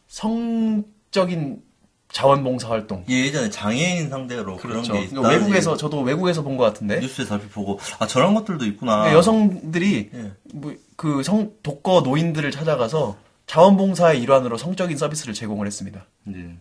성적인 0.08 1.62
자원봉사 2.10 2.70
활동. 2.70 3.04
예, 3.10 3.26
예전에 3.26 3.50
장애인 3.50 4.08
상대로 4.08 4.56
그런 4.56 4.82
그렇죠. 4.82 4.94
게 4.94 5.02
이거 5.02 5.20
있다. 5.20 5.28
외국에서 5.28 5.76
저도 5.76 6.00
외국에서 6.00 6.42
본 6.42 6.56
것 6.56 6.64
같은데 6.64 7.00
뉴스에서 7.00 7.34
얼핏 7.34 7.52
보고 7.52 7.78
아 7.98 8.06
저런 8.06 8.32
것들도 8.34 8.64
있구나. 8.64 9.04
네, 9.04 9.12
여성들이 9.12 10.10
예. 10.14 10.32
뭐그성 10.54 11.52
독거 11.62 12.00
노인들을 12.00 12.50
찾아가서 12.50 13.18
자원봉사의 13.46 14.22
일환으로 14.22 14.56
성적인 14.56 14.96
서비스를 14.96 15.34
제공을 15.34 15.66
했습니다. 15.66 16.06
예. 16.34 16.56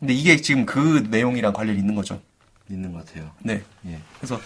근데 0.00 0.14
이게 0.14 0.40
지금 0.40 0.66
그 0.66 1.06
내용이랑 1.10 1.52
관련이 1.52 1.78
있는 1.78 1.94
거죠. 1.94 2.20
있는 2.68 2.92
것 2.92 3.06
같아요. 3.06 3.30
네. 3.44 3.62
예. 3.86 4.00
그래서 4.18 4.40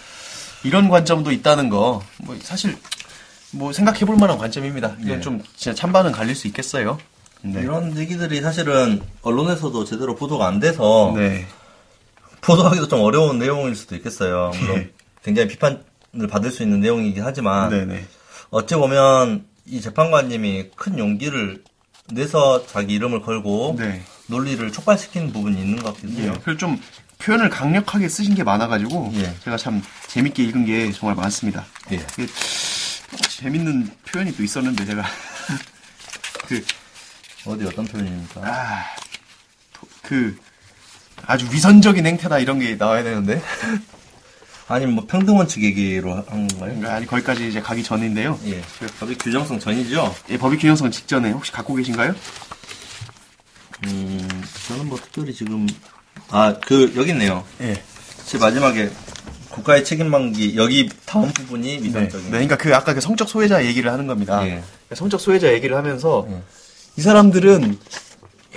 이런 0.63 0.89
관점도 0.89 1.31
있다는 1.31 1.69
거, 1.69 2.03
뭐 2.23 2.37
사실 2.41 2.77
뭐 3.55 3.71
생각해 3.71 4.01
볼 4.01 4.17
만한 4.17 4.37
관점입니다. 4.37 4.95
이건 4.99 5.17
예. 5.17 5.19
좀 5.21 5.41
진짜 5.55 5.73
찬반은 5.73 6.11
갈릴 6.11 6.35
수 6.35 6.47
있겠어요. 6.47 6.97
네. 7.41 7.61
이런 7.61 7.97
얘기들이 7.97 8.41
사실은 8.41 9.01
언론에서도 9.21 9.85
제대로 9.85 10.15
보도가 10.15 10.47
안 10.47 10.59
돼서 10.59 11.13
네. 11.15 11.47
보도하기도 12.41 12.87
좀 12.87 13.01
어려운 13.01 13.39
내용일 13.39 13.75
수도 13.75 13.95
있겠어요. 13.95 14.51
물론 14.59 14.77
예. 14.77 14.91
굉장히 15.23 15.47
비판을 15.47 16.27
받을 16.29 16.51
수 16.51 16.63
있는 16.63 16.79
내용이긴 16.81 17.23
하지만 17.23 17.69
네네. 17.69 18.05
어찌 18.49 18.75
보면 18.75 19.45
이 19.65 19.81
재판관님이 19.81 20.71
큰 20.75 20.99
용기를 20.99 21.63
내서 22.11 22.65
자기 22.67 22.93
이름을 22.95 23.21
걸고 23.21 23.77
네. 23.79 24.03
논리를 24.27 24.71
촉발시키는 24.71 25.31
부분이 25.31 25.59
있는 25.59 25.81
것 25.81 25.93
같기도 25.95 26.19
예. 26.19 26.23
해요. 26.23 26.33
그래서 26.43 26.57
좀 26.57 26.79
표현을 27.19 27.49
강력하게 27.49 28.09
쓰신 28.09 28.35
게 28.35 28.43
많아가지고 28.43 29.11
예. 29.15 29.33
제가 29.43 29.55
참 29.57 29.81
재밌게 30.07 30.43
읽은 30.43 30.65
게 30.65 30.91
정말 30.91 31.15
많습니다. 31.15 31.65
예. 31.91 32.05
재밌는 33.49 33.91
표현이 34.07 34.35
또 34.35 34.41
있었는데 34.43 34.83
제가 34.85 35.03
그, 36.49 36.65
어디 37.45 37.63
어떤 37.65 37.85
표현입니까? 37.85 38.41
아, 38.43 38.85
도- 39.71 39.87
그 40.01 40.35
아주 41.27 41.45
위선적인 41.51 42.03
행태다 42.07 42.39
이런 42.39 42.57
게 42.57 42.73
나와야 42.75 43.03
되는데 43.03 43.39
아니면 44.67 44.95
뭐 44.95 45.05
평등 45.05 45.37
원칙 45.37 45.63
얘기로 45.63 46.15
한 46.27 46.47
건가요? 46.47 46.91
아니 46.91 47.05
거기까지 47.05 47.47
이제 47.47 47.61
가기 47.61 47.83
전인데요. 47.83 48.39
예. 48.45 48.63
법의 48.99 49.15
규정성 49.19 49.59
전이죠? 49.59 50.15
예, 50.29 50.37
법익 50.39 50.59
균형성 50.61 50.89
직전에 50.89 51.29
혹시 51.29 51.51
갖고 51.51 51.75
계신가요? 51.75 52.15
음, 53.85 54.43
저는 54.67 54.87
뭐 54.89 54.97
특별히 54.97 55.31
지금 55.35 55.67
아, 56.31 56.55
그, 56.65 56.91
여기 56.95 57.11
있네요. 57.11 57.45
예. 57.61 57.79
제 58.25 58.39
마지막에 58.39 58.89
국가의 59.55 59.85
책임방기, 59.85 60.57
여기 60.57 60.89
다음 61.05 61.29
부분이 61.31 61.77
네. 61.77 61.79
미성적인. 61.81 62.25
네, 62.25 62.31
그러니까 62.31 62.57
그 62.57 62.75
아까 62.75 62.93
그 62.93 62.99
성적 62.99 63.29
소외자 63.29 63.65
얘기를 63.65 63.91
하는 63.91 64.05
겁니다. 64.05 64.45
예. 64.45 64.61
성적 64.93 65.19
소외자 65.19 65.53
얘기를 65.53 65.77
하면서 65.77 66.27
예. 66.29 66.41
이 66.97 67.01
사람들은 67.01 67.77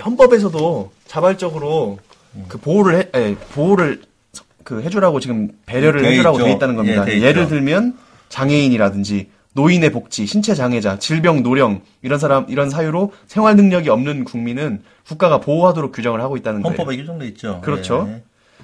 헌법에서도 0.03 0.91
자발적으로 1.07 1.99
그 2.47 2.57
보호를 2.57 2.95
해, 2.99 3.09
예, 3.15 3.35
보호를 3.53 4.01
서- 4.33 4.43
그 4.63 4.81
해주라고 4.81 5.19
지금 5.19 5.49
배려를 5.65 6.01
돼 6.01 6.11
해주라고 6.11 6.37
있죠. 6.37 6.45
돼 6.45 6.51
있다는 6.53 6.75
겁니다. 6.75 7.01
예, 7.07 7.19
돼 7.19 7.21
예를. 7.21 7.47
들면 7.47 7.97
장애인이라든지 8.29 9.29
노인의 9.53 9.91
복지, 9.91 10.25
신체 10.25 10.53
장애자, 10.53 10.99
질병, 10.99 11.41
노령 11.43 11.81
이런 12.01 12.19
사람 12.19 12.45
이런 12.49 12.69
사유로 12.69 13.13
생활 13.27 13.55
능력이 13.55 13.89
없는 13.89 14.23
국민은 14.25 14.83
국가가 15.07 15.39
보호하도록 15.39 15.91
규정을 15.91 16.21
하고 16.21 16.37
있다는 16.37 16.61
거예요. 16.61 16.77
헌법에 16.77 16.97
규정돼 16.97 17.27
있죠. 17.29 17.61
그렇죠. 17.63 18.05
예. 18.09 18.21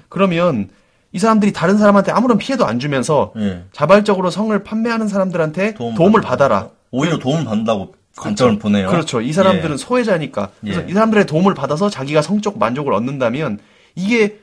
그러면 0.08 0.68
이 1.12 1.18
사람들이 1.18 1.52
다른 1.52 1.78
사람한테 1.78 2.12
아무런 2.12 2.38
피해도 2.38 2.66
안 2.66 2.78
주면서 2.78 3.32
예. 3.38 3.64
자발적으로 3.72 4.30
성을 4.30 4.62
판매하는 4.62 5.08
사람들한테 5.08 5.74
도움 5.74 5.94
도움을. 5.94 6.20
받아라. 6.20 6.70
오히려 6.90 7.18
도움을 7.18 7.44
받는다고 7.44 7.94
관점을 8.16 8.58
보내요. 8.58 8.88
그렇죠. 8.88 9.20
이 9.20 9.32
사람들은 9.32 9.72
예. 9.74 9.76
소외자니까. 9.76 10.50
그래서 10.60 10.82
예. 10.82 10.86
이 10.88 10.92
사람들의 10.92 11.26
도움을 11.26 11.54
받아서 11.54 11.88
자기가 11.90 12.22
성적 12.22 12.58
만족을 12.58 12.92
얻는다면 12.92 13.58
이게 13.94 14.40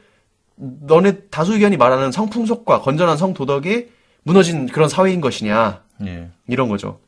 너네 0.56 1.18
다수 1.30 1.54
의견이 1.54 1.78
말하는 1.78 2.12
성풍속과 2.12 2.82
건전한 2.82 3.18
성도덕에 3.18 3.90
무너진 4.24 4.68
그런 4.68 4.88
사회인 4.90 5.22
것이냐. 5.22 5.82
예. 6.06 6.30
이런 6.48 6.70
거죠. 6.70 7.00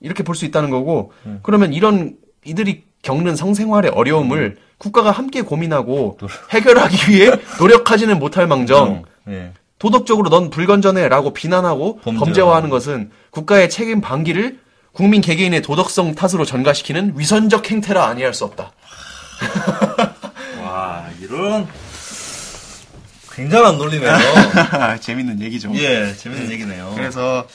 이렇게 0.00 0.22
볼 0.24 0.34
수 0.34 0.44
있다는 0.44 0.70
거고, 0.70 1.12
음. 1.26 1.38
그러면 1.42 1.72
이런 1.72 2.16
이들이 2.44 2.84
겪는 3.02 3.36
성생활의 3.36 3.90
어려움을 3.94 4.56
음. 4.56 4.62
국가가 4.78 5.10
함께 5.10 5.42
고민하고 5.42 6.18
해결하기 6.50 7.12
위해 7.12 7.30
노력하지는 7.58 8.18
못할 8.18 8.46
망정, 8.46 9.04
예. 9.28 9.52
도덕적으로 9.78 10.30
넌 10.30 10.50
불건전해라고 10.50 11.32
비난하고 11.32 11.98
범죄화. 12.00 12.24
범죄화하는 12.24 12.70
것은 12.70 13.10
국가의 13.30 13.68
책임 13.70 14.00
방기를 14.00 14.58
국민 14.92 15.20
개개인의 15.20 15.62
도덕성 15.62 16.14
탓으로 16.14 16.44
전가시키는 16.44 17.14
위선적 17.16 17.70
행태라 17.70 18.04
아니할 18.06 18.34
수 18.34 18.44
없다. 18.44 18.72
와, 20.62 21.04
이런 21.20 21.66
굉장한 23.32 23.78
논리네요. 23.78 24.12
재밌는 25.00 25.40
얘기죠. 25.40 25.70
예, 25.74 26.12
재밌는 26.14 26.50
얘기네요. 26.52 26.92
그래서 26.94 27.46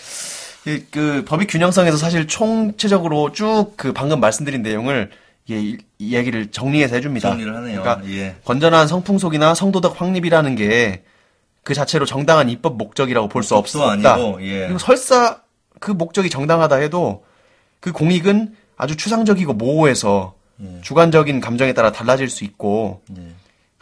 이- 0.66 0.84
그 0.92 1.24
법익 1.26 1.50
균형성에서 1.50 1.98
사실 1.98 2.28
총체적으로 2.28 3.32
쭉 3.32 3.74
그 3.78 3.94
방금 3.94 4.20
말씀드린 4.20 4.64
내용을 4.64 5.12
예, 5.50 5.60
이, 5.60 5.78
이야기를 6.00 6.52
정리해서 6.52 6.96
해줍니다. 6.96 7.30
정리를 7.30 7.56
하네요. 7.56 7.82
그러니까 7.82 8.08
예. 8.10 8.36
건전한 8.46 8.88
성풍속이나 8.88 9.56
성도덕 9.56 10.00
확립이라는 10.02 10.56
게 10.56 11.04
그 11.68 11.74
자체로 11.74 12.06
정당한 12.06 12.50
입법 12.50 12.78
목적이라고 12.78 13.28
볼 13.28 13.44
수 13.44 13.54
없다. 13.58 13.92
아니고, 13.92 14.42
예. 14.42 14.62
그리고 14.62 14.78
설사 14.80 15.42
그 15.82 15.92
목적이 15.92 16.30
정당하다 16.30 16.78
해도 16.78 17.26
그 17.82 17.92
공익은 17.92 18.56
아주 18.78 18.96
추상적이고 18.96 19.52
모호해서 19.52 20.34
예. 20.62 20.80
주관적인 20.82 21.42
감정에 21.42 21.74
따라 21.74 21.92
달라질 21.92 22.30
수 22.30 22.46
있고 22.46 23.02
예. 23.18 23.22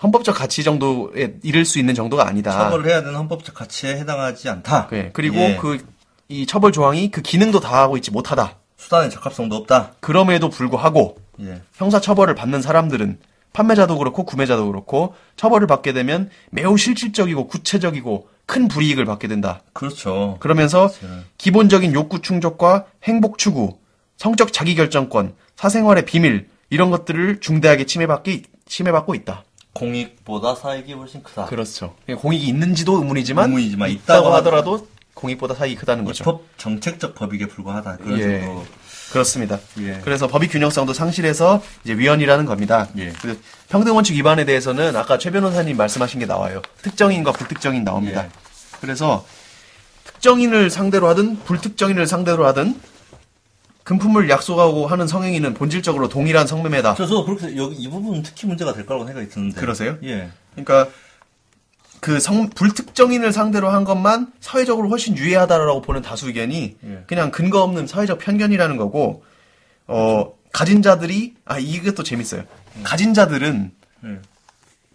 헌법적 0.01 0.36
가치 0.36 0.63
정도에 0.63 1.36
이를 1.43 1.63
수 1.63 1.77
있는 1.77 1.93
정도가 1.93 2.27
아니다. 2.27 2.53
처벌을 2.53 2.89
해야 2.89 3.01
되는 3.03 3.13
헌법적 3.15 3.53
가치에 3.53 3.98
해당하지 3.98 4.50
않다. 4.50 4.88
네, 4.88 5.12
그리고 5.13 5.36
예. 5.38 5.60
그이 5.62 6.48
처벌 6.48 6.72
조항이 6.72 7.12
그 7.12 7.22
기능도 7.22 7.60
다하고 7.60 7.98
있지 7.98 8.10
못하다. 8.10 8.57
수단의 8.77 9.12
적합성도 9.12 9.57
없다. 9.57 9.93
그럼에도 10.00 10.50
불구하고 10.50 11.17
예. 11.42 11.62
형사 11.75 12.00
처벌을 12.00 12.36
받는 12.36 12.62
사람들은 12.62 13.20
판매자도 13.54 13.98
그렇고 13.98 14.25
구매자도 14.25 14.68
그렇고 14.68 15.15
처벌을 15.38 15.65
받게 15.68 15.94
되면 15.94 16.30
매우 16.51 16.77
실질적이고 16.77 17.48
구체적이고 17.48 18.27
큰 18.46 18.68
불이익을 18.68 19.05
받게 19.05 19.27
된다. 19.27 19.62
그렇죠. 19.74 20.38
그러면서 20.40 20.90
그렇죠. 20.90 21.24
기본적인 21.38 21.94
욕구 21.94 22.22
충족과 22.22 22.86
행복 23.03 23.38
추구, 23.38 23.77
성적 24.18 24.53
자기 24.53 24.75
결정권, 24.75 25.36
사생활의 25.55 26.05
비밀 26.05 26.48
이런 26.70 26.90
것들을 26.92 27.40
중대하게 27.40 27.86
침해받기 27.86 28.44
침해받고 28.68 29.16
있다. 29.16 29.44
공익보다 29.74 30.55
사익이 30.55 30.94
훨씬 30.94 31.22
크다. 31.24 31.46
그렇죠. 31.46 31.96
공익이 32.18 32.46
있는지도 32.48 32.98
의문이지만 33.00 33.46
의문이지만 33.46 33.90
있다고 33.90 34.03
있다고 34.03 34.36
하더라도 34.36 34.88
공익보다 35.16 35.56
사익이 35.56 35.78
크다는 35.78 36.04
거죠. 36.06 36.24
법 36.24 36.44
정책적 36.58 37.16
법익에 37.16 37.48
불과하다. 37.48 37.98
그런 37.98 38.20
예. 38.20 38.42
정도. 38.42 38.66
그렇습니다. 39.12 39.60
예. 39.80 40.01
그래서 40.04 40.28
법익 40.28 40.51
균형성도 40.51 40.94
상실해서 40.94 41.64
이제 41.84 41.98
위헌이라는 41.98 42.46
겁니다. 42.46 42.88
예. 42.98 43.12
그 43.22 43.40
평등 43.70 43.96
원칙 43.96 44.16
위반에 44.16 44.46
대해서는 44.46 44.96
아까 44.96 45.18
최 45.18 45.32
변호사님 45.32 45.78
말씀하신 45.78 46.20
게 46.20 46.25
나와요. 46.25 46.62
특정인과 46.82 47.32
불특정인 47.32 47.84
나옵니다. 47.84 48.25
예. 48.25 48.30
그래서 48.82 49.25
특정인을 50.04 50.70
상대로 50.70 51.08
하든 51.08 51.40
불특정인을 51.46 52.08
상대로 52.08 52.46
하든 52.48 52.80
금품을 53.84 54.30
약속하고 54.30 54.88
하는 54.88 55.08
성행위는 55.08 55.54
본질적으로 55.54 56.10
동일한 56.10 56.48
성매매다. 56.48 56.96
저, 56.96 57.06
저 57.06 57.24
그렇게 57.24 57.56
여기 57.56 57.75
이 57.75 57.90
부분은 57.90 58.24
특히 58.24 58.48
문제가 58.48 58.74
될 58.74 58.86
거라고 58.86 59.06
생각이 59.06 59.30
드는데. 59.30 59.62
그러세요? 59.62 59.98
예. 60.04 60.30
그러니까 60.56 60.90
그 62.05 62.20
성, 62.20 62.51
불특정인을 62.51 63.33
상대로 63.33 63.70
한 63.70 63.83
것만 63.83 64.31
사회적으로 64.39 64.89
훨씬 64.89 65.18
유해하다라고 65.18 65.81
보는 65.81 66.03
다수 66.03 66.27
의견이 66.27 66.75
예. 66.85 67.03
그냥 67.07 67.31
근거 67.31 67.63
없는 67.63 67.87
사회적 67.87 68.20
편견이라는 68.20 68.77
거고 68.77 69.24
어 69.87 70.31
가진 70.53 70.83
자들이 70.83 71.33
아 71.46 71.57
이것도 71.57 72.03
재밌어요. 72.03 72.44
가진 72.83 73.15
자들은 73.15 73.72
예. 74.05 74.20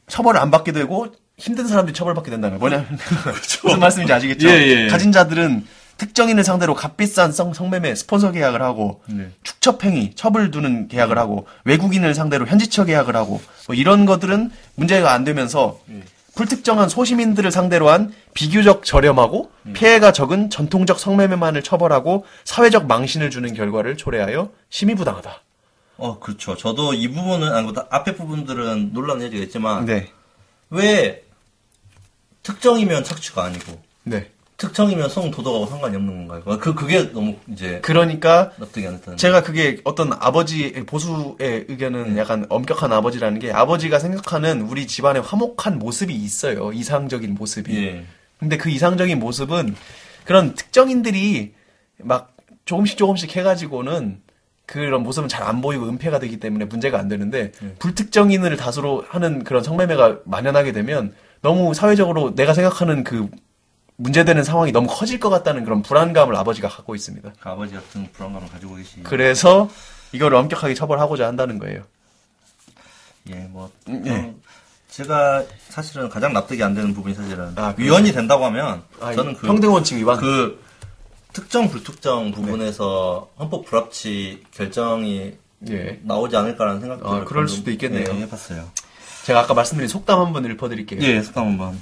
처벌을 0.07 0.38
안 0.38 0.53
받게 0.53 0.70
되고 0.70 1.12
힘든 1.37 1.66
사람들이 1.66 1.94
처벌받게 1.94 2.31
된다는 2.31 2.61
거예요. 2.61 2.79
뭐냐면 2.79 2.99
무슨 3.64 3.81
말씀인지 3.81 4.12
아시겠죠? 4.12 4.49
예, 4.49 4.53
예. 4.53 4.87
가진 4.87 5.11
자들은 5.11 5.66
특정인을 5.96 6.44
상대로 6.44 6.75
값비싼 6.75 7.33
성, 7.33 7.53
성매매 7.53 7.96
스폰서 7.96 8.31
계약을 8.31 8.62
하고 8.62 9.03
네. 9.07 9.31
축첩행위 9.42 10.12
처벌 10.14 10.53
두는 10.53 10.87
계약을 10.87 11.18
하고 11.18 11.49
외국인을 11.64 12.14
상대로 12.14 12.46
현지처 12.46 12.85
계약을 12.85 13.16
하고 13.16 13.40
뭐 13.66 13.75
이런 13.75 14.07
것들은 14.07 14.53
문제가 14.77 15.12
안 15.12 15.25
되면서 15.25 15.81
불특정한 16.35 16.88
소시민들을 16.88 17.51
상대로 17.51 17.88
한 17.88 18.12
비교적 18.35 18.85
저렴하고 18.85 19.51
피해가 19.73 20.12
적은 20.12 20.51
전통적 20.51 20.99
성매매만을 20.99 21.62
처벌하고 21.62 22.25
사회적 22.45 22.87
망신을 22.87 23.31
주는 23.31 23.53
결과를 23.53 23.97
초래하여 23.97 24.51
심의부당하다. 24.69 25.43
어, 25.99 26.19
그렇죠. 26.19 26.57
저도 26.57 26.95
이 26.95 27.09
부분은, 27.09 27.53
아니, 27.53 27.71
뭐, 27.71 27.87
앞에 27.90 28.14
부분들은 28.14 28.93
여지가 29.21 29.45
있지만, 29.45 29.85
네. 29.85 30.11
왜 30.71 31.25
특정이면 32.43 33.05
착취가 33.05 33.45
아니고, 33.45 33.83
네. 34.05 34.31
특정이면 34.61 35.09
성도덕하고 35.09 35.66
상관이 35.66 35.96
없는 35.96 36.29
건가요? 36.29 36.59
그, 36.59 36.75
그게 36.75 37.11
너무 37.12 37.35
이제 37.51 37.81
그러니까 37.83 38.53
납득이 38.59 38.87
안 38.87 38.96
됐다는. 38.96 39.16
제가 39.16 39.42
그게 39.42 39.81
어떤 39.85 40.12
아버지 40.12 40.73
보수의 40.85 41.64
의견은 41.68 42.18
약간 42.18 42.44
엄격한 42.51 42.92
아버지라는 42.92 43.38
게 43.38 43.51
아버지가 43.53 43.99
생각하는 43.99 44.61
우리 44.61 44.87
집안의 44.87 45.23
화목한 45.23 45.79
모습이 45.79 46.14
있어요. 46.14 46.73
이상적인 46.75 47.35
모습이. 47.35 47.75
예. 47.87 48.05
근데 48.38 48.59
그 48.59 48.68
이상적인 48.68 49.18
모습은 49.18 49.75
그런 50.25 50.55
특정인들이 50.55 51.55
막 51.96 52.37
조금씩 52.66 52.99
조금씩 52.99 53.35
해가지고는 53.35 54.20
그런 54.66 55.03
모습은 55.03 55.31
잘 55.31 55.42
안 55.42 55.62
보이고 55.62 55.87
은폐가 55.88 56.18
되기 56.18 56.38
때문에 56.38 56.66
문제가 56.66 56.99
안 56.99 57.09
되는데 57.09 57.53
불특정인을 57.79 58.59
다수로 58.59 59.07
하는 59.09 59.42
그런 59.42 59.62
성매매가 59.62 60.20
만연하게 60.27 60.73
되면 60.73 61.14
너무 61.40 61.73
사회적으로 61.73 62.35
내가 62.35 62.53
생각하는 62.53 63.05
그 63.05 63.29
문제되는 64.01 64.45
상황이 64.45 64.73
너무 64.73 64.89
커질 64.89 65.21
것 65.21 65.29
같다는 65.29 65.65
그런 65.65 65.83
불안감을 65.83 66.35
아버지가 66.35 66.69
갖고 66.69 66.95
있습니다. 66.95 67.33
그 67.39 67.49
아버지 67.49 67.75
같은 67.75 68.11
불안감을 68.13 68.49
가지고 68.49 68.77
계시. 68.77 69.03
그래서 69.03 69.69
이걸 70.13 70.35
엄격하게 70.35 70.75
처벌하고자 70.75 71.27
한다는 71.27 71.59
거예요. 71.59 71.83
예, 73.29 73.35
뭐, 73.51 73.71
음, 73.89 74.03
예. 74.07 74.13
어, 74.13 74.35
제가 74.89 75.45
사실은 75.69 76.09
가장 76.09 76.33
납득이 76.33 76.63
안 76.63 76.75
되는 76.75 76.95
부분이 76.95 77.15
사실은 77.15 77.53
아, 77.57 77.75
위헌이 77.77 78.13
된다고 78.13 78.47
하면 78.47 78.83
아, 79.01 79.13
저는 79.13 79.35
그, 79.37 79.47
평등 79.47 79.73
원칙 79.73 79.97
위반. 79.97 80.17
그 80.17 80.63
특정 81.35 81.69
불특정 81.69 82.33
부분에서 82.33 83.31
헌법 83.39 83.67
불합치 83.67 84.45
결정이 84.53 85.35
예. 85.69 86.01
나오지 86.03 86.37
않을까라는 86.37 86.81
생각도 86.81 87.09
아, 87.09 87.25
그럴 87.25 87.47
수도 87.47 87.71
있겠네요. 87.71 88.09
예, 88.09 88.21
해봤어요. 88.23 88.71
제가 89.25 89.41
아까 89.41 89.53
말씀드린 89.53 89.89
속담 89.89 90.19
한번 90.19 90.47
읽어드릴게요. 90.47 91.03
예, 91.03 91.21
속담 91.21 91.47
한번. 91.47 91.81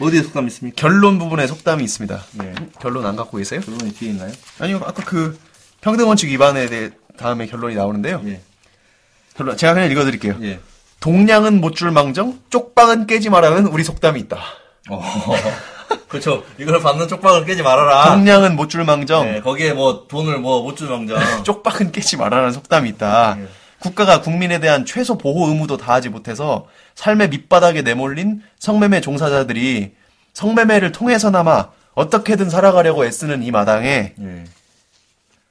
어디에 0.00 0.22
속담 0.22 0.46
있습니까? 0.48 0.74
결론 0.80 1.18
부분에 1.18 1.46
속담이 1.46 1.82
있습니다. 1.82 2.20
예. 2.42 2.54
결론 2.80 3.06
안 3.06 3.16
갖고 3.16 3.38
계세요? 3.38 3.60
결론이 3.60 3.92
뒤에 3.94 4.10
있나요? 4.10 4.30
아니요, 4.58 4.80
아까 4.84 5.02
그 5.04 5.38
평등원칙 5.80 6.30
위반에 6.30 6.66
대해 6.68 6.90
다음에 7.16 7.46
결론이 7.46 7.74
나오는데요. 7.74 8.22
예. 8.26 8.40
결론 9.36 9.56
제가 9.56 9.74
그냥 9.74 9.90
읽어드릴게요. 9.90 10.36
예. 10.42 10.60
동량은 11.00 11.60
못 11.60 11.74
줄 11.74 11.90
망정, 11.92 12.38
쪽방은 12.50 13.06
깨지 13.06 13.30
말라는 13.30 13.66
우리 13.68 13.84
속담이 13.84 14.20
있다. 14.20 14.38
어. 14.90 15.02
그렇죠. 16.08 16.42
이걸 16.58 16.80
받는 16.80 17.08
쪽박을 17.08 17.44
깨지 17.44 17.62
말아라. 17.62 18.14
동량은 18.14 18.56
못 18.56 18.68
줄 18.68 18.84
망정, 18.84 19.24
네, 19.24 19.40
거기에 19.40 19.72
뭐 19.72 20.06
돈을 20.08 20.38
뭐못 20.38 20.76
주망정. 20.76 21.18
쪽방은 21.44 21.92
깨지 21.92 22.16
말라는 22.16 22.52
속담이 22.52 22.88
있다. 22.90 23.36
예. 23.40 23.46
국가가 23.78 24.20
국민에 24.22 24.58
대한 24.58 24.84
최소 24.86 25.16
보호 25.18 25.48
의무도 25.48 25.76
다하지 25.76 26.08
못해서 26.08 26.66
삶의 26.96 27.28
밑바닥에 27.28 27.82
내몰린 27.82 28.42
성매매 28.58 29.00
종사자들이 29.00 29.94
성매매를 30.32 30.92
통해서나마 30.92 31.70
어떻게든 31.94 32.50
살아가려고 32.50 33.04
애쓰는 33.06 33.42
이 33.42 33.50
마당에 33.50 34.14
예. 34.18 34.44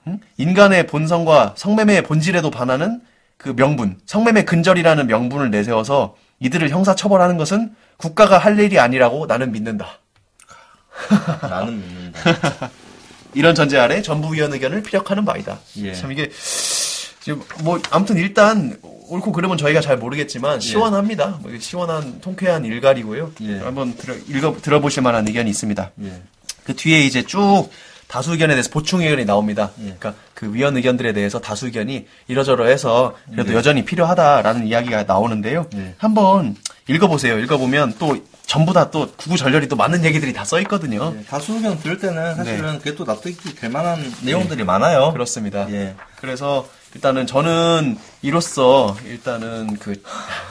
응? 0.08 0.20
인간의 0.38 0.88
본성과 0.88 1.56
성매매의 1.58 2.04
본질에도 2.04 2.52
반하는 2.52 3.02
그 3.38 3.56
명분, 3.56 4.00
성매매 4.06 4.44
근절이라는 4.44 5.08
명분을 5.08 5.52
내세워서 5.52 6.16
이들을 6.40 6.70
형사 6.70 6.96
처벌하는 6.96 7.38
것은 7.38 7.76
국가가 7.98 8.38
할 8.38 8.60
일이 8.60 8.80
아니라고 8.80 9.26
나는 9.26 9.52
믿는다. 9.52 10.00
나는 11.42 11.80
믿는다. 11.80 12.72
이런 13.34 13.54
전제 13.54 13.78
아래 13.78 14.02
전부 14.02 14.34
위원 14.34 14.54
의견을 14.54 14.84
피력하는 14.84 15.26
바이다. 15.26 15.60
예. 15.78 15.94
참 15.94 16.12
이게 16.12 16.30
지금 17.20 17.42
뭐 17.64 17.80
아무튼 17.92 18.18
일단 18.18 18.78
옳고 19.10 19.32
그름은 19.32 19.58
저희가 19.58 19.82
잘 19.82 19.98
모르겠지만 19.98 20.60
시원합니다. 20.60 21.40
뭐 21.42 21.52
이게 21.52 21.60
시원한 21.60 22.20
통쾌한 22.22 22.66
일갈이고요. 22.66 23.32
예. 23.42 23.60
한번 23.60 23.96
들어 23.96 24.14
읽어 24.28 24.56
들어보실 24.62 25.04
만한 25.04 25.28
의견이 25.28 25.50
있습니다. 25.50 25.92
예. 26.04 26.22
그 26.64 26.76
뒤에 26.76 27.02
이제 27.02 27.24
쭉 27.24 27.70
다수 28.08 28.32
의견에 28.34 28.54
대해서 28.54 28.70
보충 28.70 29.02
의견이 29.02 29.26
나옵니다. 29.26 29.72
예. 29.80 29.96
그러니까 29.98 30.14
그 30.34 30.54
위원 30.54 30.76
의견들에 30.78 31.14
대해서 31.14 31.40
다수 31.40 31.66
의견이 31.68 32.06
이러저러해서 32.28 33.16
그래도 33.32 33.54
여전히 33.54 33.84
필요하다라는 33.86 34.68
이야기가 34.68 35.04
나오는데요. 35.04 35.68
예. 35.76 35.96
한번 35.98 36.56
읽어보세요. 36.88 37.40
읽어보면 37.40 37.96
또 38.00 38.18
전부 38.46 38.74
다 38.74 38.92
또 38.92 39.12
구구절절히 39.18 39.68
또 39.68 39.76
많은 39.76 40.06
얘기들이 40.06 40.32
다 40.34 40.44
써 40.46 40.60
있거든요. 40.62 41.16
예, 41.20 41.24
다수 41.26 41.54
의견 41.56 41.80
들을 41.80 41.98
때는 41.98 42.36
사실은 42.36 42.78
그게 42.78 42.94
또 42.94 43.04
납득이 43.04 43.56
될 43.56 43.72
만한 43.72 44.00
내용들이 44.22 44.64
많아요. 44.64 45.12
그렇습니다. 45.14 45.68
예. 45.72 45.96
그래서 46.22 46.68
일단은 46.96 47.28
저는 47.28 47.98
이로써 48.22 48.96
일단은 49.06 49.76
그 49.78 50.02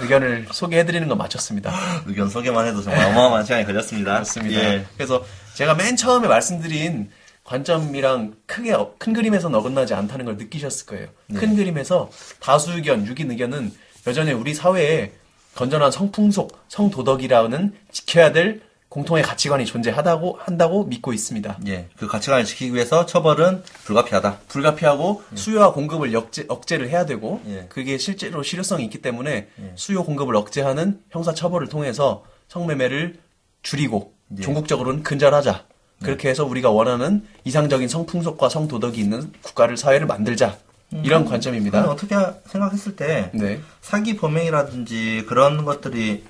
의견을 0.03 0.47
소개해드리는 0.53 1.09
건 1.09 1.17
마쳤습니다. 1.19 1.73
의견 2.07 2.29
소개만 2.29 2.67
해도 2.67 2.83
정말 2.83 3.07
어마어마한 3.07 3.45
시간이 3.45 3.65
걸렸습니다. 3.65 4.13
그렇습니다. 4.15 4.61
예. 4.63 4.85
그래서 4.97 5.25
제가 5.55 5.75
맨 5.75 5.97
처음에 5.97 6.29
말씀드린 6.29 7.11
관점이랑 7.45 8.35
크게 8.47 8.73
어- 8.75 8.95
큰 8.99 9.13
그림에서는 9.15 9.59
어긋나지 9.59 9.95
않다는 9.95 10.27
걸 10.27 10.37
느끼셨을 10.37 10.87
거예요. 10.87 11.09
네. 11.29 11.41
큰 11.41 11.57
그림에서 11.57 12.11
다수 12.41 12.73
의견, 12.73 13.07
유긴 13.07 13.31
의견은 13.31 13.73
여전히 14.07 14.33
우리 14.33 14.53
사회에 14.55 15.13
건전한 15.55 15.91
성풍속, 15.91 16.59
성도덕이라는 16.69 17.73
지켜야 17.91 18.33
될 18.33 18.61
공통의 18.95 19.25
가치관이 19.25 19.67
존재하다고 19.67 20.39
한다고 20.41 20.85
믿고 20.85 21.13
있습니다. 21.13 21.59
예. 21.67 21.89
그 21.97 22.07
가치관을 22.07 22.45
지키기 22.45 22.73
위해서 22.75 23.07
처벌은 23.07 23.65
불가피하다. 23.83 24.39
불가피하고 24.47 25.25
수요와 25.35 25.73
공급을 25.73 26.13
역제, 26.13 26.45
억제를 26.47 26.89
해야 26.89 27.05
되고 27.05 27.41
예. 27.49 27.67
그게 27.69 27.99
실제로 27.99 28.45
실효성이 28.45 28.85
있기 28.85 29.03
때문에 29.03 29.49
수요 29.75 30.05
공급을 30.05 30.37
억제하는 30.37 31.01
형사 31.11 31.35
처벌을 31.35 31.69
통해서 31.69 32.25
성매매를 32.47 33.19
줄이고 33.63 34.13
예. 34.39 34.43
종국적으로는 34.43 35.03
근절하자. 35.03 35.65
그렇게 36.01 36.29
해서 36.29 36.45
우리가 36.45 36.71
원하는 36.71 37.27
이상적인 37.43 37.89
성풍속과 37.89 38.49
성도덕이 38.49 39.01
있는 39.01 39.33
국가를 39.43 39.77
사회를 39.77 40.07
만들자. 40.07 40.57
이런 40.93 41.23
저는 41.23 41.25
관점입니다. 41.25 41.91
어떻게 41.91 42.15
생각했을 42.47 42.95
때 42.95 43.31
네. 43.35 43.61
사기 43.81 44.17
범행이라든지 44.17 45.25
그런 45.27 45.65
것들이 45.65 46.23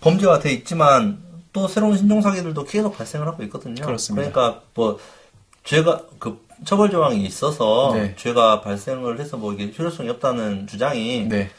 범죄가 0.00 0.40
돼 0.40 0.52
있지만 0.52 1.24
또 1.54 1.68
새로운 1.68 1.96
신종 1.96 2.20
사기들도 2.20 2.64
계속 2.64 2.98
발생을 2.98 3.26
하고 3.26 3.42
있거든요. 3.44 3.86
그렇습니다. 3.86 4.28
그러니까 4.30 4.60
뭐 4.74 4.98
죄가 5.62 6.02
그 6.18 6.44
처벌 6.64 6.90
조항이 6.90 7.24
있어서 7.24 7.92
네. 7.94 8.14
죄가 8.16 8.60
발생을 8.60 9.20
해서 9.20 9.36
뭐 9.36 9.52
이게 9.54 9.72
효력성이 9.76 10.10
없다는 10.10 10.66
주장이 10.66 11.26
네. 11.28 11.50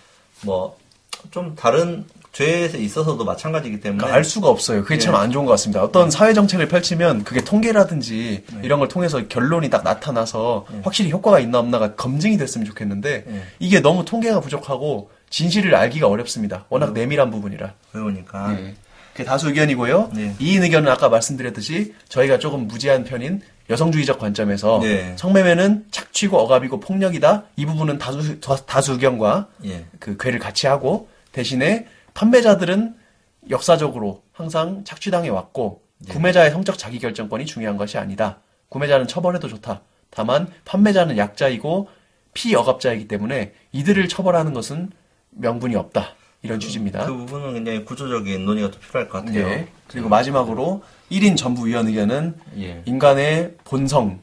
뭐좀 0.43 1.55
다른 1.55 2.05
죄에 2.33 2.65
있어서도 2.65 3.23
마찬가지이기 3.23 3.79
때문에 3.79 3.99
그러니까 3.99 4.17
알 4.17 4.25
수가 4.25 4.49
없어요. 4.49 4.83
그게 4.83 4.97
참안 4.97 5.31
좋은 5.31 5.45
것 5.45 5.51
같습니다. 5.51 5.81
어떤 5.81 6.11
사회 6.11 6.33
정책을 6.33 6.67
펼치면 6.67 7.23
그게 7.23 7.41
통계라든지 7.41 8.43
이런 8.63 8.79
걸 8.79 8.89
통해서 8.89 9.25
결론이 9.25 9.69
딱 9.69 9.85
나타나서 9.85 10.65
확실히 10.83 11.09
효과가 11.11 11.39
있나 11.39 11.59
없나가 11.59 11.95
검증이 11.95 12.37
됐으면 12.37 12.65
좋겠는데 12.65 13.23
네. 13.25 13.43
이게 13.59 13.79
너무 13.79 14.03
통계가 14.03 14.41
부족하고 14.41 15.09
진실을 15.29 15.73
알기가 15.73 16.09
어렵습니다. 16.09 16.65
워낙 16.67 16.91
내밀한 16.91 17.31
부분이라. 17.31 17.73
그러니까 17.93 18.51
네. 18.51 18.75
그게 19.15 19.23
다수 19.23 19.47
의견이고요. 19.47 20.11
네. 20.13 20.35
이인 20.39 20.61
의견은 20.63 20.91
아까 20.91 21.07
말씀드렸듯이 21.07 21.95
저희가 22.09 22.37
조금 22.37 22.67
무지한 22.67 23.05
편인 23.05 23.41
여성주의적 23.69 24.19
관점에서 24.19 24.79
네. 24.81 25.15
성매매는 25.17 25.85
착취고 25.89 26.37
억압이고 26.37 26.81
폭력이다. 26.81 27.45
이 27.55 27.65
부분은 27.65 27.97
다수 27.97 28.41
다수 28.41 28.91
의견과 28.91 29.47
예. 29.63 29.85
그 29.99 30.17
괴를 30.17 30.37
같이 30.37 30.67
하고 30.67 31.07
대신에 31.31 31.87
판매자들은 32.13 32.93
역사적으로 33.49 34.21
항상 34.33 34.83
착취당해 34.83 35.29
왔고 35.29 35.81
구매자의 36.09 36.51
성적 36.51 36.77
자기결정권이 36.77 37.45
중요한 37.45 37.77
것이 37.77 37.97
아니다. 37.97 38.39
구매자는 38.67 39.07
처벌해도 39.07 39.47
좋다. 39.47 39.81
다만 40.09 40.49
판매자는 40.65 41.17
약자이고 41.17 41.87
피억압자이기 42.33 43.07
때문에 43.07 43.53
이들을 43.71 44.09
처벌하는 44.09 44.53
것은 44.53 44.91
명분이 45.29 45.77
없다. 45.77 46.15
이런 46.45 46.59
취지입니다. 46.59 47.05
그 47.05 47.13
부분은 47.15 47.53
굉장히 47.53 47.83
구조적인 47.83 48.45
논의가 48.45 48.71
또 48.71 48.79
필요할 48.79 49.09
것 49.09 49.25
같아요. 49.25 49.47
네. 49.47 49.67
그리고 49.87 50.09
마지막으로 50.09 50.83
1인 51.11 51.35
전부 51.37 51.67
위원 51.67 51.87
의견은 51.87 52.35
예. 52.59 52.81
인간의 52.85 53.55
본성 53.63 54.19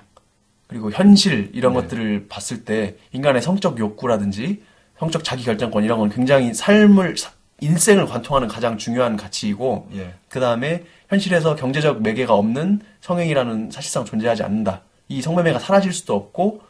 그리고 0.69 0.91
현실 0.91 1.51
이런 1.53 1.75
네. 1.75 1.81
것들을 1.81 2.27
봤을 2.29 2.65
때 2.65 2.97
인간의 3.13 3.43
성적 3.43 3.79
욕구라든지 3.79 4.63
성적 4.99 5.25
자기 5.25 5.45
결정권 5.45 5.85
이런 5.85 5.99
건 5.99 6.09
굉장히 6.09 6.55
삶을 6.55 7.17
사- 7.19 7.33
인생을 7.61 8.07
관통하는 8.07 8.49
가장 8.49 8.79
중요한 8.79 9.17
가치이고 9.17 9.89
예. 9.95 10.15
그 10.29 10.41
다음에 10.41 10.85
현실에서 11.09 11.55
경제적 11.57 12.03
매개가 12.03 12.35
없는 12.35 12.81
성행이라는 13.01 13.71
사실상 13.71 14.05
존재하지 14.05 14.43
않는다. 14.43 14.81
이 15.09 15.21
성매매가 15.21 15.59
사라질 15.59 15.93
수도 15.93 16.15
없고 16.17 16.63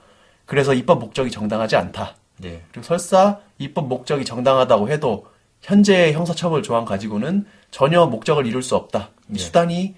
그래서 0.45 0.75
입법 0.75 0.99
목적이 0.99 1.31
정당하지 1.31 1.77
않다. 1.77 2.17
예. 2.45 2.61
그리고 2.73 2.85
설사 2.87 3.39
입법 3.59 3.87
목적이 3.89 4.25
정당하다고 4.25 4.89
해도 4.91 5.27
현재의 5.63 6.13
형사처벌 6.13 6.63
조항 6.63 6.85
가지고는 6.85 7.47
전혀 7.71 8.05
목적을 8.07 8.47
이룰 8.47 8.63
수 8.63 8.77
없다. 8.77 9.11
이 9.31 9.35
예. 9.35 9.39
수단이 9.39 9.95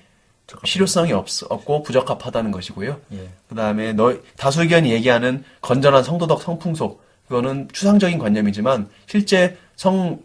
실효성이 0.65 1.13
없, 1.13 1.27
없고 1.49 1.83
부적합하다는 1.83 2.51
것이고요. 2.51 3.01
예. 3.15 3.29
그 3.49 3.55
다음에 3.55 3.93
너 3.93 4.15
다수 4.37 4.63
의견이 4.63 4.93
얘기하는 4.93 5.43
건전한 5.63 6.05
성도덕 6.05 6.43
성풍속 6.43 7.03
그거는 7.27 7.69
추상적인 7.73 8.19
관념이지만 8.19 8.89
실제 9.07 9.57
성 9.75 10.21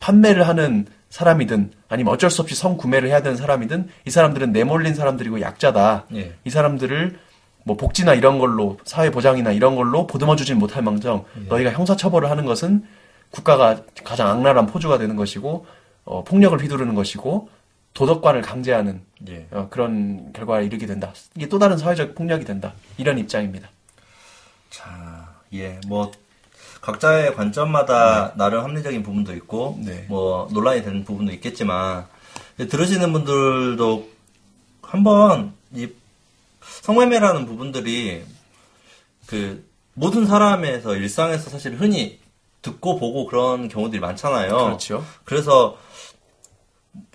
판매를 0.00 0.48
하는 0.48 0.86
사람이든 1.10 1.70
아니면 1.88 2.12
어쩔 2.12 2.30
수 2.30 2.42
없이 2.42 2.54
성 2.56 2.76
구매를 2.76 3.08
해야 3.08 3.22
되는 3.22 3.36
사람이든 3.36 3.88
이 4.06 4.10
사람들은 4.10 4.52
내몰린 4.52 4.94
사람들이고 4.94 5.40
약자다. 5.40 6.06
예. 6.14 6.34
이 6.44 6.50
사람들을 6.50 7.18
뭐 7.64 7.76
복지나 7.76 8.14
이런 8.14 8.40
걸로 8.40 8.78
사회 8.84 9.10
보장이나 9.10 9.52
이런 9.52 9.76
걸로 9.76 10.08
보듬어 10.08 10.34
주진 10.34 10.58
못할 10.58 10.82
망정 10.82 11.24
너희가 11.48 11.70
형사 11.70 11.96
처벌을 11.96 12.28
하는 12.28 12.44
것은 12.44 12.84
국가가 13.32 13.82
가장 14.04 14.28
악랄한 14.28 14.66
포주가 14.66 14.98
되는 14.98 15.16
것이고 15.16 15.66
어, 16.04 16.22
폭력을 16.24 16.60
휘두르는 16.62 16.94
것이고 16.94 17.48
도덕관을 17.94 18.42
강제하는 18.42 19.02
예. 19.28 19.46
어, 19.50 19.68
그런 19.70 20.32
결과에 20.32 20.64
이르게 20.64 20.86
된다. 20.86 21.12
이게 21.36 21.48
또 21.48 21.58
다른 21.58 21.76
사회적 21.76 22.14
폭력이 22.14 22.44
된다. 22.44 22.74
이런 22.96 23.18
입장입니다. 23.18 23.68
자, 24.70 25.34
예, 25.52 25.80
뭐 25.86 26.10
각자의 26.80 27.34
관점마다 27.34 28.34
나름 28.36 28.64
합리적인 28.64 29.02
부분도 29.02 29.34
있고, 29.36 29.78
네. 29.80 30.04
뭐 30.08 30.48
논란이 30.52 30.82
되는 30.82 31.04
부분도 31.04 31.32
있겠지만 31.34 32.06
들으시는 32.56 33.12
분들도 33.12 34.10
한번 34.82 35.52
이 35.72 35.88
성매매라는 36.60 37.46
부분들이 37.46 38.24
그 39.26 39.64
모든 39.94 40.26
사람에서 40.26 40.96
일상에서 40.96 41.50
사실 41.50 41.74
흔히 41.74 42.21
듣고 42.62 42.98
보고 42.98 43.26
그런 43.26 43.68
경우들이 43.68 44.00
많잖아요. 44.00 44.48
그렇죠. 44.48 45.04
그래서 45.24 45.76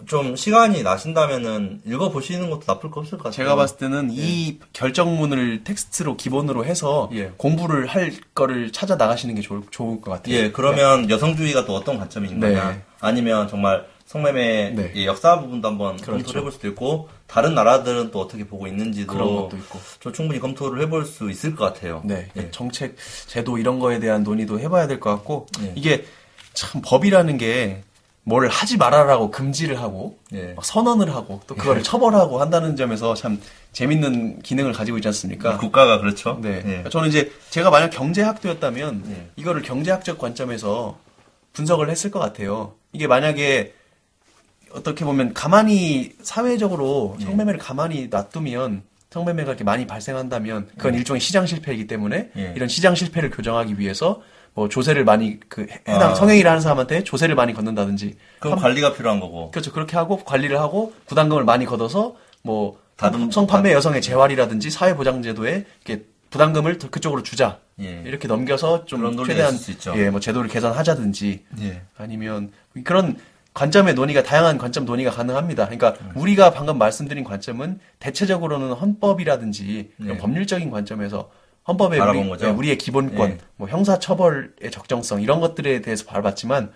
좀 0.08 0.36
시간이 0.36 0.84
나신다면은 0.84 1.82
읽어 1.86 2.10
보시는 2.10 2.50
것도 2.50 2.64
나쁠 2.66 2.90
거 2.90 3.02
없을 3.02 3.18
것 3.18 3.26
같아요. 3.26 3.36
제가 3.36 3.56
봤을 3.56 3.78
때는 3.78 4.10
이 4.12 4.60
결정문을 4.74 5.64
텍스트로 5.64 6.18
기본으로 6.18 6.66
해서 6.66 7.10
예. 7.14 7.32
공부를 7.38 7.88
할 7.88 8.12
거를 8.34 8.72
찾아 8.72 8.96
나가시는 8.96 9.36
게 9.36 9.42
좋을, 9.42 9.62
좋을 9.70 10.02
것 10.02 10.12
같아요. 10.12 10.36
예, 10.36 10.52
그러면 10.52 11.10
여성주의가 11.10 11.66
또 11.66 11.76
어떤 11.76 11.98
관점이 11.98 12.28
있는 12.30 12.54
네. 12.54 12.82
아니면 13.00 13.48
정말 13.48 13.86
성매매 14.06 14.72
네. 14.72 14.92
의 14.96 15.06
역사 15.06 15.40
부분도 15.40 15.68
한번 15.68 15.98
그렇죠. 15.98 16.12
검토를 16.12 16.42
해볼 16.42 16.52
수도 16.54 16.68
있고, 16.70 17.10
다른 17.28 17.54
나라들은 17.56 18.12
또 18.12 18.20
어떻게 18.22 18.46
보고 18.48 18.68
있는지도 18.68 19.14
그런 19.14 19.36
것도 19.36 19.58
있고. 19.58 19.80
좀 20.00 20.14
충분히 20.14 20.40
검토를 20.40 20.82
해볼 20.84 21.06
수 21.06 21.30
있을 21.30 21.56
것 21.56 21.66
같아요. 21.66 22.02
네, 22.06 22.30
예. 22.38 22.50
정책, 22.52 22.96
제도 23.28 23.58
이런 23.58 23.80
거에 23.80 24.00
대한 24.00 24.24
논의도 24.24 24.60
해봐야 24.60 24.88
될 24.88 25.00
것 25.00 25.10
같고 25.12 25.48
예. 25.62 25.74
이게 25.76 26.06
참 26.54 26.82
법이라는 26.84 27.38
게 27.38 27.84
뭘 28.24 28.50
하지 28.50 28.76
말아라고 28.76 29.32
금지를 29.32 29.80
하고 29.80 30.18
예. 30.34 30.52
막 30.54 30.66
선언을 30.66 31.16
하고 31.16 31.40
또 31.48 31.56
그거를 31.56 31.82
처벌하고 31.82 32.42
한다는 32.42 32.76
점에서 32.76 33.14
참 33.14 33.40
재밌는 33.72 34.42
기능을 34.42 34.74
가지고 34.74 34.98
있지 34.98 35.08
않습니까? 35.08 35.58
국가가 35.58 36.00
그렇죠. 36.00 36.38
네. 36.42 36.58
예. 36.58 36.62
그러니까 36.62 36.90
저는 36.90 37.08
이제 37.08 37.32
제가 37.52 37.70
만약 37.70 37.90
경제학도였다면 37.92 39.04
예. 39.12 39.30
이거를 39.38 39.62
경제학적 39.62 40.18
관점에서 40.18 40.98
분석을 41.54 41.90
했을 41.90 42.12
것 42.12 42.20
같아요. 42.20 42.74
이게 42.92 43.08
만약에 43.08 43.74
어떻게 44.74 45.06
보면 45.06 45.34
가만히 45.34 46.12
사회적으로 46.22 47.16
예. 47.20 47.26
성매매를 47.26 47.60
가만히 47.60 48.08
놔두면 48.10 48.84
성매매가 49.10 49.50
이렇게 49.52 49.64
많이 49.64 49.88
발생한다면 49.88 50.68
그건 50.78 50.96
일종의 50.96 51.20
시장 51.22 51.46
실패이기 51.46 51.88
때문에 51.88 52.32
예. 52.38 52.54
이런 52.56 52.68
시장 52.70 52.94
실패를 52.96 53.30
교정하기 53.32 53.80
위해서 53.80 54.22
뭐 54.54 54.70
조세를 54.70 55.06
많이 55.06 55.40
그 55.50 55.62
해- 55.70 55.82
해당 55.88 56.12
아. 56.12 56.16
성행위를 56.16 56.50
하는 56.50 56.62
사람한테 56.62 57.04
조세를 57.04 57.36
많이 57.36 57.54
걷는다든지 57.54 58.16
그럼 58.40 58.60
관리가 58.60 58.94
필요한 58.94 59.20
거고. 59.20 59.52
그렇죠. 59.52 59.72
그렇게 59.72 59.96
하고 59.96 60.18
관리를 60.24 60.60
하고 60.60 60.94
부담금을 61.06 61.44
많이 61.44 61.66
걷어서 61.66 62.16
뭐 62.44 62.80
다듬- 62.98 63.32
성판매 63.32 63.72
여성의 63.74 64.02
재활이라든지 64.02 64.70
사회보장제도에 64.72 65.66
이렇게 65.86 66.04
부담금을 66.32 66.78
더 66.78 66.90
그쪽으로 66.90 67.24
주자. 67.24 67.60
예. 67.80 68.02
이렇게 68.06 68.28
넘겨서 68.28 68.86
좀 68.86 69.16
최대한 69.26 69.54
있을 69.54 69.64
수 69.64 69.72
있죠. 69.72 69.94
예, 69.96 70.10
뭐 70.10 70.20
제도를 70.20 70.50
개선하자든지 70.50 71.44
예. 71.62 71.82
아니면 71.98 72.52
그런 72.84 73.18
관점의 73.58 73.96
논의가 73.96 74.22
다양한 74.22 74.60
관점 74.60 74.86
논의가 74.86 75.10
가능합니다. 75.10 75.66
그러니까 75.66 75.96
음. 76.00 76.12
우리가 76.14 76.52
방금 76.52 76.78
말씀드린 76.78 77.24
관점은 77.24 77.80
대체적으로는 77.98 78.74
헌법이라든지 78.74 79.94
예. 80.06 80.18
법률적인 80.18 80.70
관점에서 80.70 81.32
헌법의 81.68 82.00
우리. 82.00 82.20
예, 82.44 82.46
우리의 82.46 82.78
기본권, 82.78 83.30
예. 83.32 83.38
뭐 83.56 83.68
형사 83.68 83.98
처벌의 83.98 84.70
적정성 84.72 85.24
이런 85.24 85.40
것들에 85.40 85.82
대해서 85.82 86.06
바라봤지만 86.06 86.72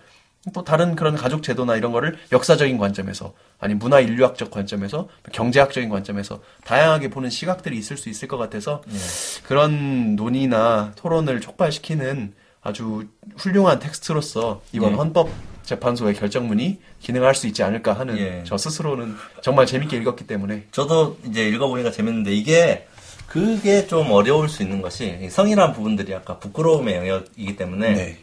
또 0.52 0.64
다른 0.64 0.96
그런 0.96 1.14
가족 1.14 1.44
제도나 1.44 1.76
이런 1.76 1.92
거를 1.92 2.18
역사적인 2.32 2.76
관점에서 2.78 3.32
아니 3.60 3.74
문화 3.74 4.00
인류학적 4.00 4.50
관점에서 4.50 5.08
경제학적인 5.30 5.88
관점에서 5.88 6.40
다양하게 6.64 7.10
보는 7.10 7.30
시각들이 7.30 7.78
있을 7.78 7.96
수 7.96 8.08
있을 8.08 8.26
것 8.26 8.38
같아서 8.38 8.82
예. 8.88 9.44
그런 9.46 10.16
논의나 10.16 10.94
토론을 10.96 11.40
촉발시키는 11.40 12.34
아주 12.60 13.06
훌륭한 13.36 13.78
텍스트로서 13.78 14.62
이번 14.72 14.92
예. 14.92 14.96
헌법 14.96 15.28
재판소의 15.64 16.14
결정문이 16.14 16.78
기능할 17.00 17.34
수 17.34 17.46
있지 17.46 17.62
않을까 17.62 17.92
하는 17.92 18.18
예. 18.18 18.42
저 18.44 18.56
스스로는 18.56 19.14
정말 19.42 19.66
재밌게 19.66 19.96
읽었기 19.98 20.26
때문에 20.26 20.66
저도 20.72 21.18
이제 21.26 21.46
읽어보니까 21.48 21.90
재밌는데 21.90 22.32
이게 22.32 22.86
그게 23.26 23.86
좀 23.86 24.10
어려울 24.10 24.48
수 24.48 24.62
있는 24.62 24.82
것이 24.82 25.18
이 25.22 25.30
성이라는 25.30 25.74
부분들이 25.74 26.14
아까 26.14 26.38
부끄러움의 26.38 26.96
영역이기 26.96 27.56
때문에 27.56 28.18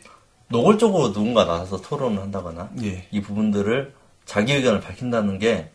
노골적으로 0.49 1.13
누군가 1.13 1.45
나서서 1.45 1.81
토론을 1.81 2.21
한다거나 2.21 2.69
예. 2.83 3.07
이 3.11 3.21
부분들을 3.21 3.93
자기 4.25 4.53
의견을 4.53 4.81
밝힌다는 4.81 5.39
게 5.39 5.69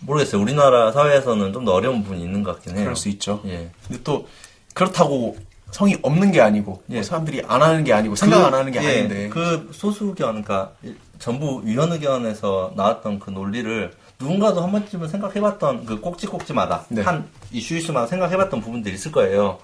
모르겠어요. 0.00 0.40
우리나라 0.40 0.92
사회에서는 0.92 1.52
좀 1.52 1.64
더 1.64 1.72
어려운 1.72 2.02
부분이 2.02 2.22
있는 2.22 2.42
것 2.42 2.52
같긴 2.54 2.74
해요. 2.76 2.84
그럴 2.84 2.96
수 2.96 3.08
있죠. 3.08 3.42
예. 3.46 3.70
근데 3.86 4.02
또 4.04 4.28
그렇다고 4.74 5.36
성이 5.70 5.96
없는 6.02 6.32
게 6.32 6.40
아니고 6.40 6.82
뭐 6.86 6.96
예. 6.96 7.02
사람들이 7.02 7.42
안 7.46 7.62
하는 7.62 7.84
게 7.84 7.92
아니고 7.92 8.16
생각 8.16 8.38
그- 8.40 8.44
안 8.46 8.54
하는 8.54 8.72
게 8.72 8.82
예, 8.82 8.88
아닌데 8.98 9.28
그 9.28 9.70
소수 9.72 10.06
의견, 10.06 10.42
그러니까 10.42 10.72
전부 11.18 11.60
위원 11.64 11.92
의견에서 11.92 12.72
나왔던 12.76 13.18
그 13.18 13.30
논리를 13.30 13.92
누군가도 14.20 14.62
한 14.62 14.72
번쯤은 14.72 15.08
생각해봤던 15.08 15.84
그 15.86 16.00
꼭지꼭지마다 16.00 16.86
네. 16.88 17.02
한 17.02 17.28
이슈 17.52 17.76
이슈마다 17.76 18.06
생각해봤던 18.06 18.60
부분들이 18.60 18.94
있을 18.94 19.12
거예요. 19.12 19.58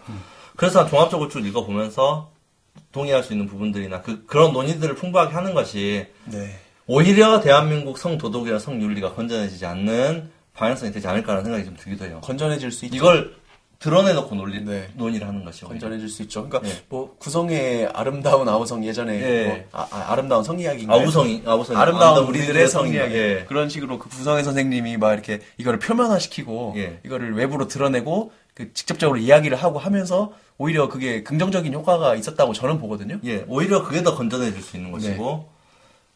그래서 0.57 0.81
난 0.83 0.89
종합적으로 0.91 1.29
쭉 1.29 1.45
읽어보면서 1.45 2.31
동의할 2.93 3.25
수 3.25 3.33
있는 3.33 3.47
부분들이나 3.49 4.03
그 4.03 4.25
그런 4.27 4.53
논의들을 4.53 4.95
풍부하게 4.95 5.33
하는 5.35 5.55
것이 5.55 6.07
네. 6.27 6.57
오히려 6.87 7.41
대한민국 7.41 7.99
성도덕이나 7.99 8.59
성윤리가 8.59 9.15
건전해지지 9.15 9.65
않는 9.67 10.31
방향성이 10.55 10.93
되지 10.93 11.09
않을까라는 11.09 11.45
생각이 11.45 11.65
좀 11.65 11.77
들기도 11.77 12.05
해요. 12.05 12.21
건전해질 12.23 12.71
수 12.71 12.85
있죠. 12.85 12.97
이걸 12.97 13.35
드러내놓고 13.85 14.35
논리, 14.35 14.65
네. 14.65 14.89
논의를 14.95 15.29
하는 15.29 15.45
것이 15.45 15.63
오히려. 15.67 15.79
건전해질 15.79 16.09
수 16.09 16.23
있죠. 16.23 16.49
그러니까 16.49 16.71
예. 16.71 16.83
뭐 16.89 17.17
구성의 17.19 17.91
아름다운 17.93 18.49
아우성 18.49 18.83
예전에 18.83 19.21
예. 19.21 19.47
뭐 19.47 19.59
아, 19.73 20.15
름다운 20.17 20.43
성이야기인가요? 20.43 21.03
아우성이, 21.03 21.43
아우성이. 21.45 21.79
아름다운 21.79 22.27
우리들의 22.27 22.67
성이야기 22.67 23.15
예. 23.15 23.45
그런 23.47 23.69
식으로 23.69 23.99
그 23.99 24.09
구성의 24.09 24.43
선생님이 24.43 24.97
막 24.97 25.13
이렇게 25.13 25.41
이거를 25.59 25.79
표면화시키고 25.81 26.73
예. 26.79 27.01
이거를 27.05 27.35
외부로 27.35 27.69
드러내고 27.69 28.33
그 28.55 28.73
직접적으로 28.73 29.19
이야기를 29.19 29.59
하고 29.63 29.79
하면서 29.79 30.33
오히려 30.57 30.89
그게 30.89 31.23
긍정적인 31.23 31.75
효과가 31.75 32.15
있었다고 32.15 32.55
저는 32.55 32.79
보거든요. 32.79 33.19
예, 33.25 33.45
오히려 33.49 33.85
그게 33.85 34.03
더 34.03 34.15
건전해질 34.15 34.63
수 34.63 34.79
있는 34.79 34.93
것이고, 34.93 35.25
네. 35.25 35.47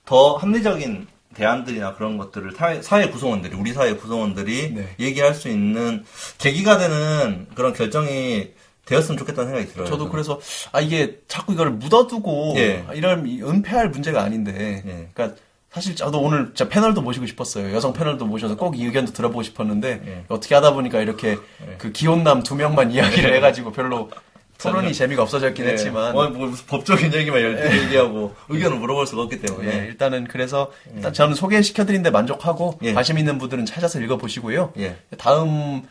더 0.06 0.36
합리적인 0.36 1.06
대안들이나 1.34 1.94
그런 1.94 2.16
것들을 2.18 2.52
사회, 2.52 2.82
사회 2.82 3.08
구성원들이, 3.10 3.54
우리 3.56 3.72
사회 3.72 3.94
구성원들이 3.94 4.74
네. 4.74 4.88
얘기할 4.98 5.34
수 5.34 5.48
있는 5.48 6.04
계기가 6.38 6.78
되는 6.78 7.46
그런 7.54 7.72
결정이 7.72 8.50
되었으면 8.86 9.18
좋겠다는 9.18 9.50
생각이 9.50 9.72
들어요. 9.72 9.86
저도 9.86 9.98
저는. 9.98 10.10
그래서 10.12 10.40
아 10.72 10.80
이게 10.80 11.18
자꾸 11.28 11.52
이걸 11.52 11.70
묻어두고 11.70 12.54
예. 12.56 12.84
이런 12.94 13.26
이- 13.28 13.42
은폐할 13.42 13.90
문제가 13.90 14.22
아닌데, 14.22 14.82
예. 14.86 15.08
그러니까 15.12 15.38
사실 15.70 15.94
저도 15.94 16.22
오늘 16.22 16.46
진짜 16.46 16.68
패널도 16.70 17.02
모시고 17.02 17.26
싶었어요. 17.26 17.74
여성 17.74 17.92
패널도 17.92 18.24
모셔서 18.24 18.56
꼭 18.56 18.74
이 18.76 18.84
의견도 18.86 19.12
들어보고 19.12 19.42
싶었는데 19.42 20.02
예. 20.06 20.24
어떻게 20.28 20.54
하다 20.54 20.72
보니까 20.72 21.00
이렇게 21.02 21.36
그 21.76 21.92
기혼남 21.92 22.42
두 22.42 22.54
명만 22.54 22.90
이야기를 22.90 23.34
해가지고 23.34 23.72
별로 23.72 24.10
토론이 24.58 24.92
재미가 24.92 25.22
없어졌긴 25.22 25.64
예. 25.66 25.70
했지만 25.70 26.16
어, 26.16 26.28
뭐 26.30 26.48
무슨 26.48 26.66
법적인 26.66 27.14
얘기만 27.14 27.40
열심히 27.40 27.84
얘기하고 27.84 28.34
의견을 28.48 28.78
물어볼 28.78 29.06
수가 29.06 29.22
없기 29.22 29.40
때문에. 29.40 29.68
예, 29.72 29.86
일단은 29.86 30.26
그래서 30.26 30.70
일단 30.94 31.12
저는 31.12 31.34
소개시켜드린데 31.34 32.10
만족하고 32.10 32.78
예. 32.82 32.92
관심 32.92 33.18
있는 33.18 33.38
분들은 33.38 33.66
찾아서 33.66 34.00
읽어보시고요. 34.00 34.72
예. 34.78 34.96
다음 35.16 35.82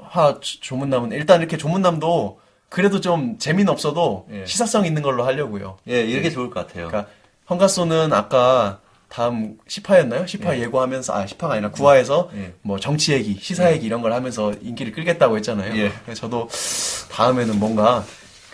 화 0.00 0.34
조- 0.40 0.60
조문남은 0.60 1.12
일단 1.12 1.40
이렇게 1.40 1.56
조문남도 1.56 2.38
그래도 2.68 3.00
좀 3.00 3.38
재미는 3.38 3.72
없어도 3.72 4.28
예. 4.32 4.46
시사성 4.46 4.86
있는 4.86 5.02
걸로 5.02 5.24
하려고요. 5.24 5.78
예, 5.88 6.04
이게 6.04 6.30
좋을 6.30 6.50
것 6.50 6.66
같아요. 6.66 6.86
그러니까 6.88 7.10
헝가소는 7.50 8.12
아까 8.12 8.80
다음 9.20 9.56
10화였나요? 9.66 10.26
10화 10.26 10.58
예고하면서 10.60 11.14
아 11.14 11.24
10화가 11.24 11.50
아니라 11.52 11.70
9화에서 11.70 12.28
예. 12.36 12.52
뭐 12.60 12.78
정치 12.78 13.14
얘기, 13.14 13.34
시사 13.40 13.72
얘기 13.72 13.86
이런 13.86 14.02
걸 14.02 14.12
하면서 14.12 14.52
인기를 14.60 14.92
끌겠다고 14.92 15.36
했잖아요. 15.38 15.74
예. 15.74 15.90
그래서 16.04 16.20
저도 16.20 16.48
다음에는 17.12 17.58
뭔가 17.58 18.04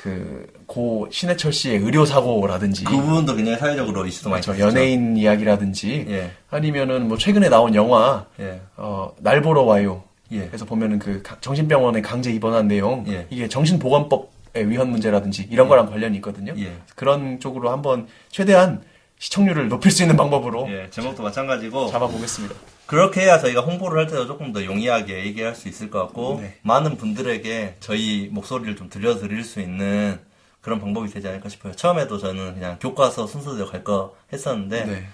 그 0.03 0.47
고 0.73 1.07
신해철 1.11 1.53
씨의 1.53 1.81
의료 1.81 2.07
사고라든지 2.07 2.85
그 2.85 2.97
부분도 2.97 3.35
굉장히 3.37 3.59
사회적으로 3.59 4.07
이슈도 4.07 4.31
많이 4.31 4.41
저 4.41 4.53
됐죠. 4.53 4.65
연예인 4.69 5.19
이야기라든지 5.19 6.07
예. 6.09 6.31
아니면은 6.49 7.09
뭐 7.09 7.19
최근에 7.19 7.51
나온 7.51 7.75
영화 7.75 8.25
예. 8.41 8.63
어, 8.79 9.13
날 9.21 9.43
보러 9.43 9.63
와요. 9.65 10.05
예. 10.31 10.47
그래서 10.47 10.65
보면은 10.65 10.99
그 10.99 11.21
가- 11.23 11.37
정신병원에 11.43 12.01
강제 12.01 12.31
입원한 12.33 12.69
내용 12.69 13.05
예. 13.09 13.27
이게 13.29 13.49
정신보건법의 13.49 14.71
위헌 14.71 14.89
문제라든지 14.91 15.47
이런 15.51 15.69
거랑 15.69 15.91
관련이 15.91 16.17
있거든요. 16.19 16.55
예. 16.57 16.73
그런 16.97 17.39
쪽으로 17.39 17.71
한번 17.71 18.07
최대한 18.31 18.81
시청률을 19.27 19.69
높일 19.69 19.93
수 19.93 20.03
있는 20.03 20.17
방법으로 20.17 20.67
예, 20.69 20.91
제목도 20.91 21.23
마찬가지고. 21.23 21.87
잡아보겠습니다. 21.93 22.57
그렇게 22.87 23.21
해야 23.21 23.39
저희가 23.39 23.61
홍보를 23.61 24.01
할 24.01 24.09
때도 24.09 24.27
조금 24.27 24.53
더 24.53 24.65
용이하게 24.65 25.25
얘기할 25.27 25.55
수 25.55 25.69
있을 25.69 25.91
것 25.91 26.01
같고 26.01 26.41
네. 26.43 26.57
많은 26.63 26.97
분들에게 26.97 27.77
저희 27.79 28.29
목소리를 28.33 28.75
좀 28.75 28.89
들려드릴 28.91 29.45
수 29.45 29.61
있는 29.61 30.19
그런 30.61 30.81
방법이 30.81 31.09
되지 31.09 31.29
않을까 31.29 31.49
싶어요. 31.49 31.73
처음에도 31.77 32.19
저는 32.19 32.55
그냥 32.55 32.79
교과서 32.81 33.29
순서대로 33.29 33.69
갈 33.69 33.85
거 33.85 34.17
했었는데 34.33 34.85
네. 34.87 35.07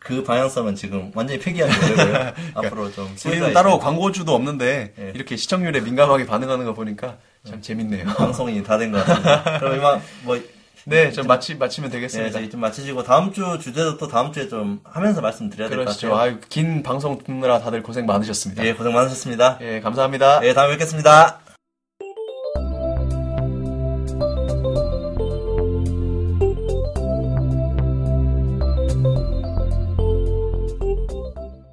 그 0.00 0.24
방향성은 0.24 0.74
지금 0.74 1.12
완전히 1.14 1.38
폐기한 1.38 1.70
거고요. 1.70 2.32
앞으로 2.66 2.90
좀 2.90 3.04
우리는 3.04 3.16
수혜가 3.16 3.52
따로 3.52 3.78
광고주도 3.78 4.34
없는데 4.34 4.92
예. 4.98 5.12
이렇게 5.14 5.36
시청률에 5.36 5.80
민감하게 5.82 6.26
반응하는 6.26 6.64
거 6.64 6.74
보니까 6.74 7.18
참 7.46 7.62
재밌네요. 7.62 8.06
방송이 8.06 8.60
다 8.64 8.76
된 8.76 8.90
것 8.90 9.04
같습니다. 9.06 9.58
그럼 9.62 9.76
이만 9.76 10.02
뭐 10.24 10.36
네, 10.84 11.12
좀 11.12 11.26
마치 11.26 11.54
마치면 11.54 11.90
예, 11.90 11.92
되겠습니다. 11.94 12.32
저희 12.32 12.50
좀 12.50 12.60
마치시고 12.60 13.04
다음 13.04 13.32
주 13.32 13.58
주제도 13.60 13.96
또 13.98 14.08
다음 14.08 14.32
주에 14.32 14.48
좀 14.48 14.80
하면서 14.84 15.20
말씀드려야 15.20 15.68
될 15.68 15.84
것. 15.84 15.92
같아요. 15.92 16.16
아유, 16.16 16.38
긴 16.48 16.82
방송 16.82 17.22
듣느라 17.22 17.60
다들 17.60 17.82
고생 17.82 18.06
많으셨습니다. 18.06 18.64
예, 18.64 18.74
고생 18.74 18.92
많으셨습니다. 18.92 19.58
예, 19.60 19.80
감사합니다. 19.80 20.40
예, 20.44 20.54
다음에 20.54 20.72
뵙겠습니다. 20.72 21.41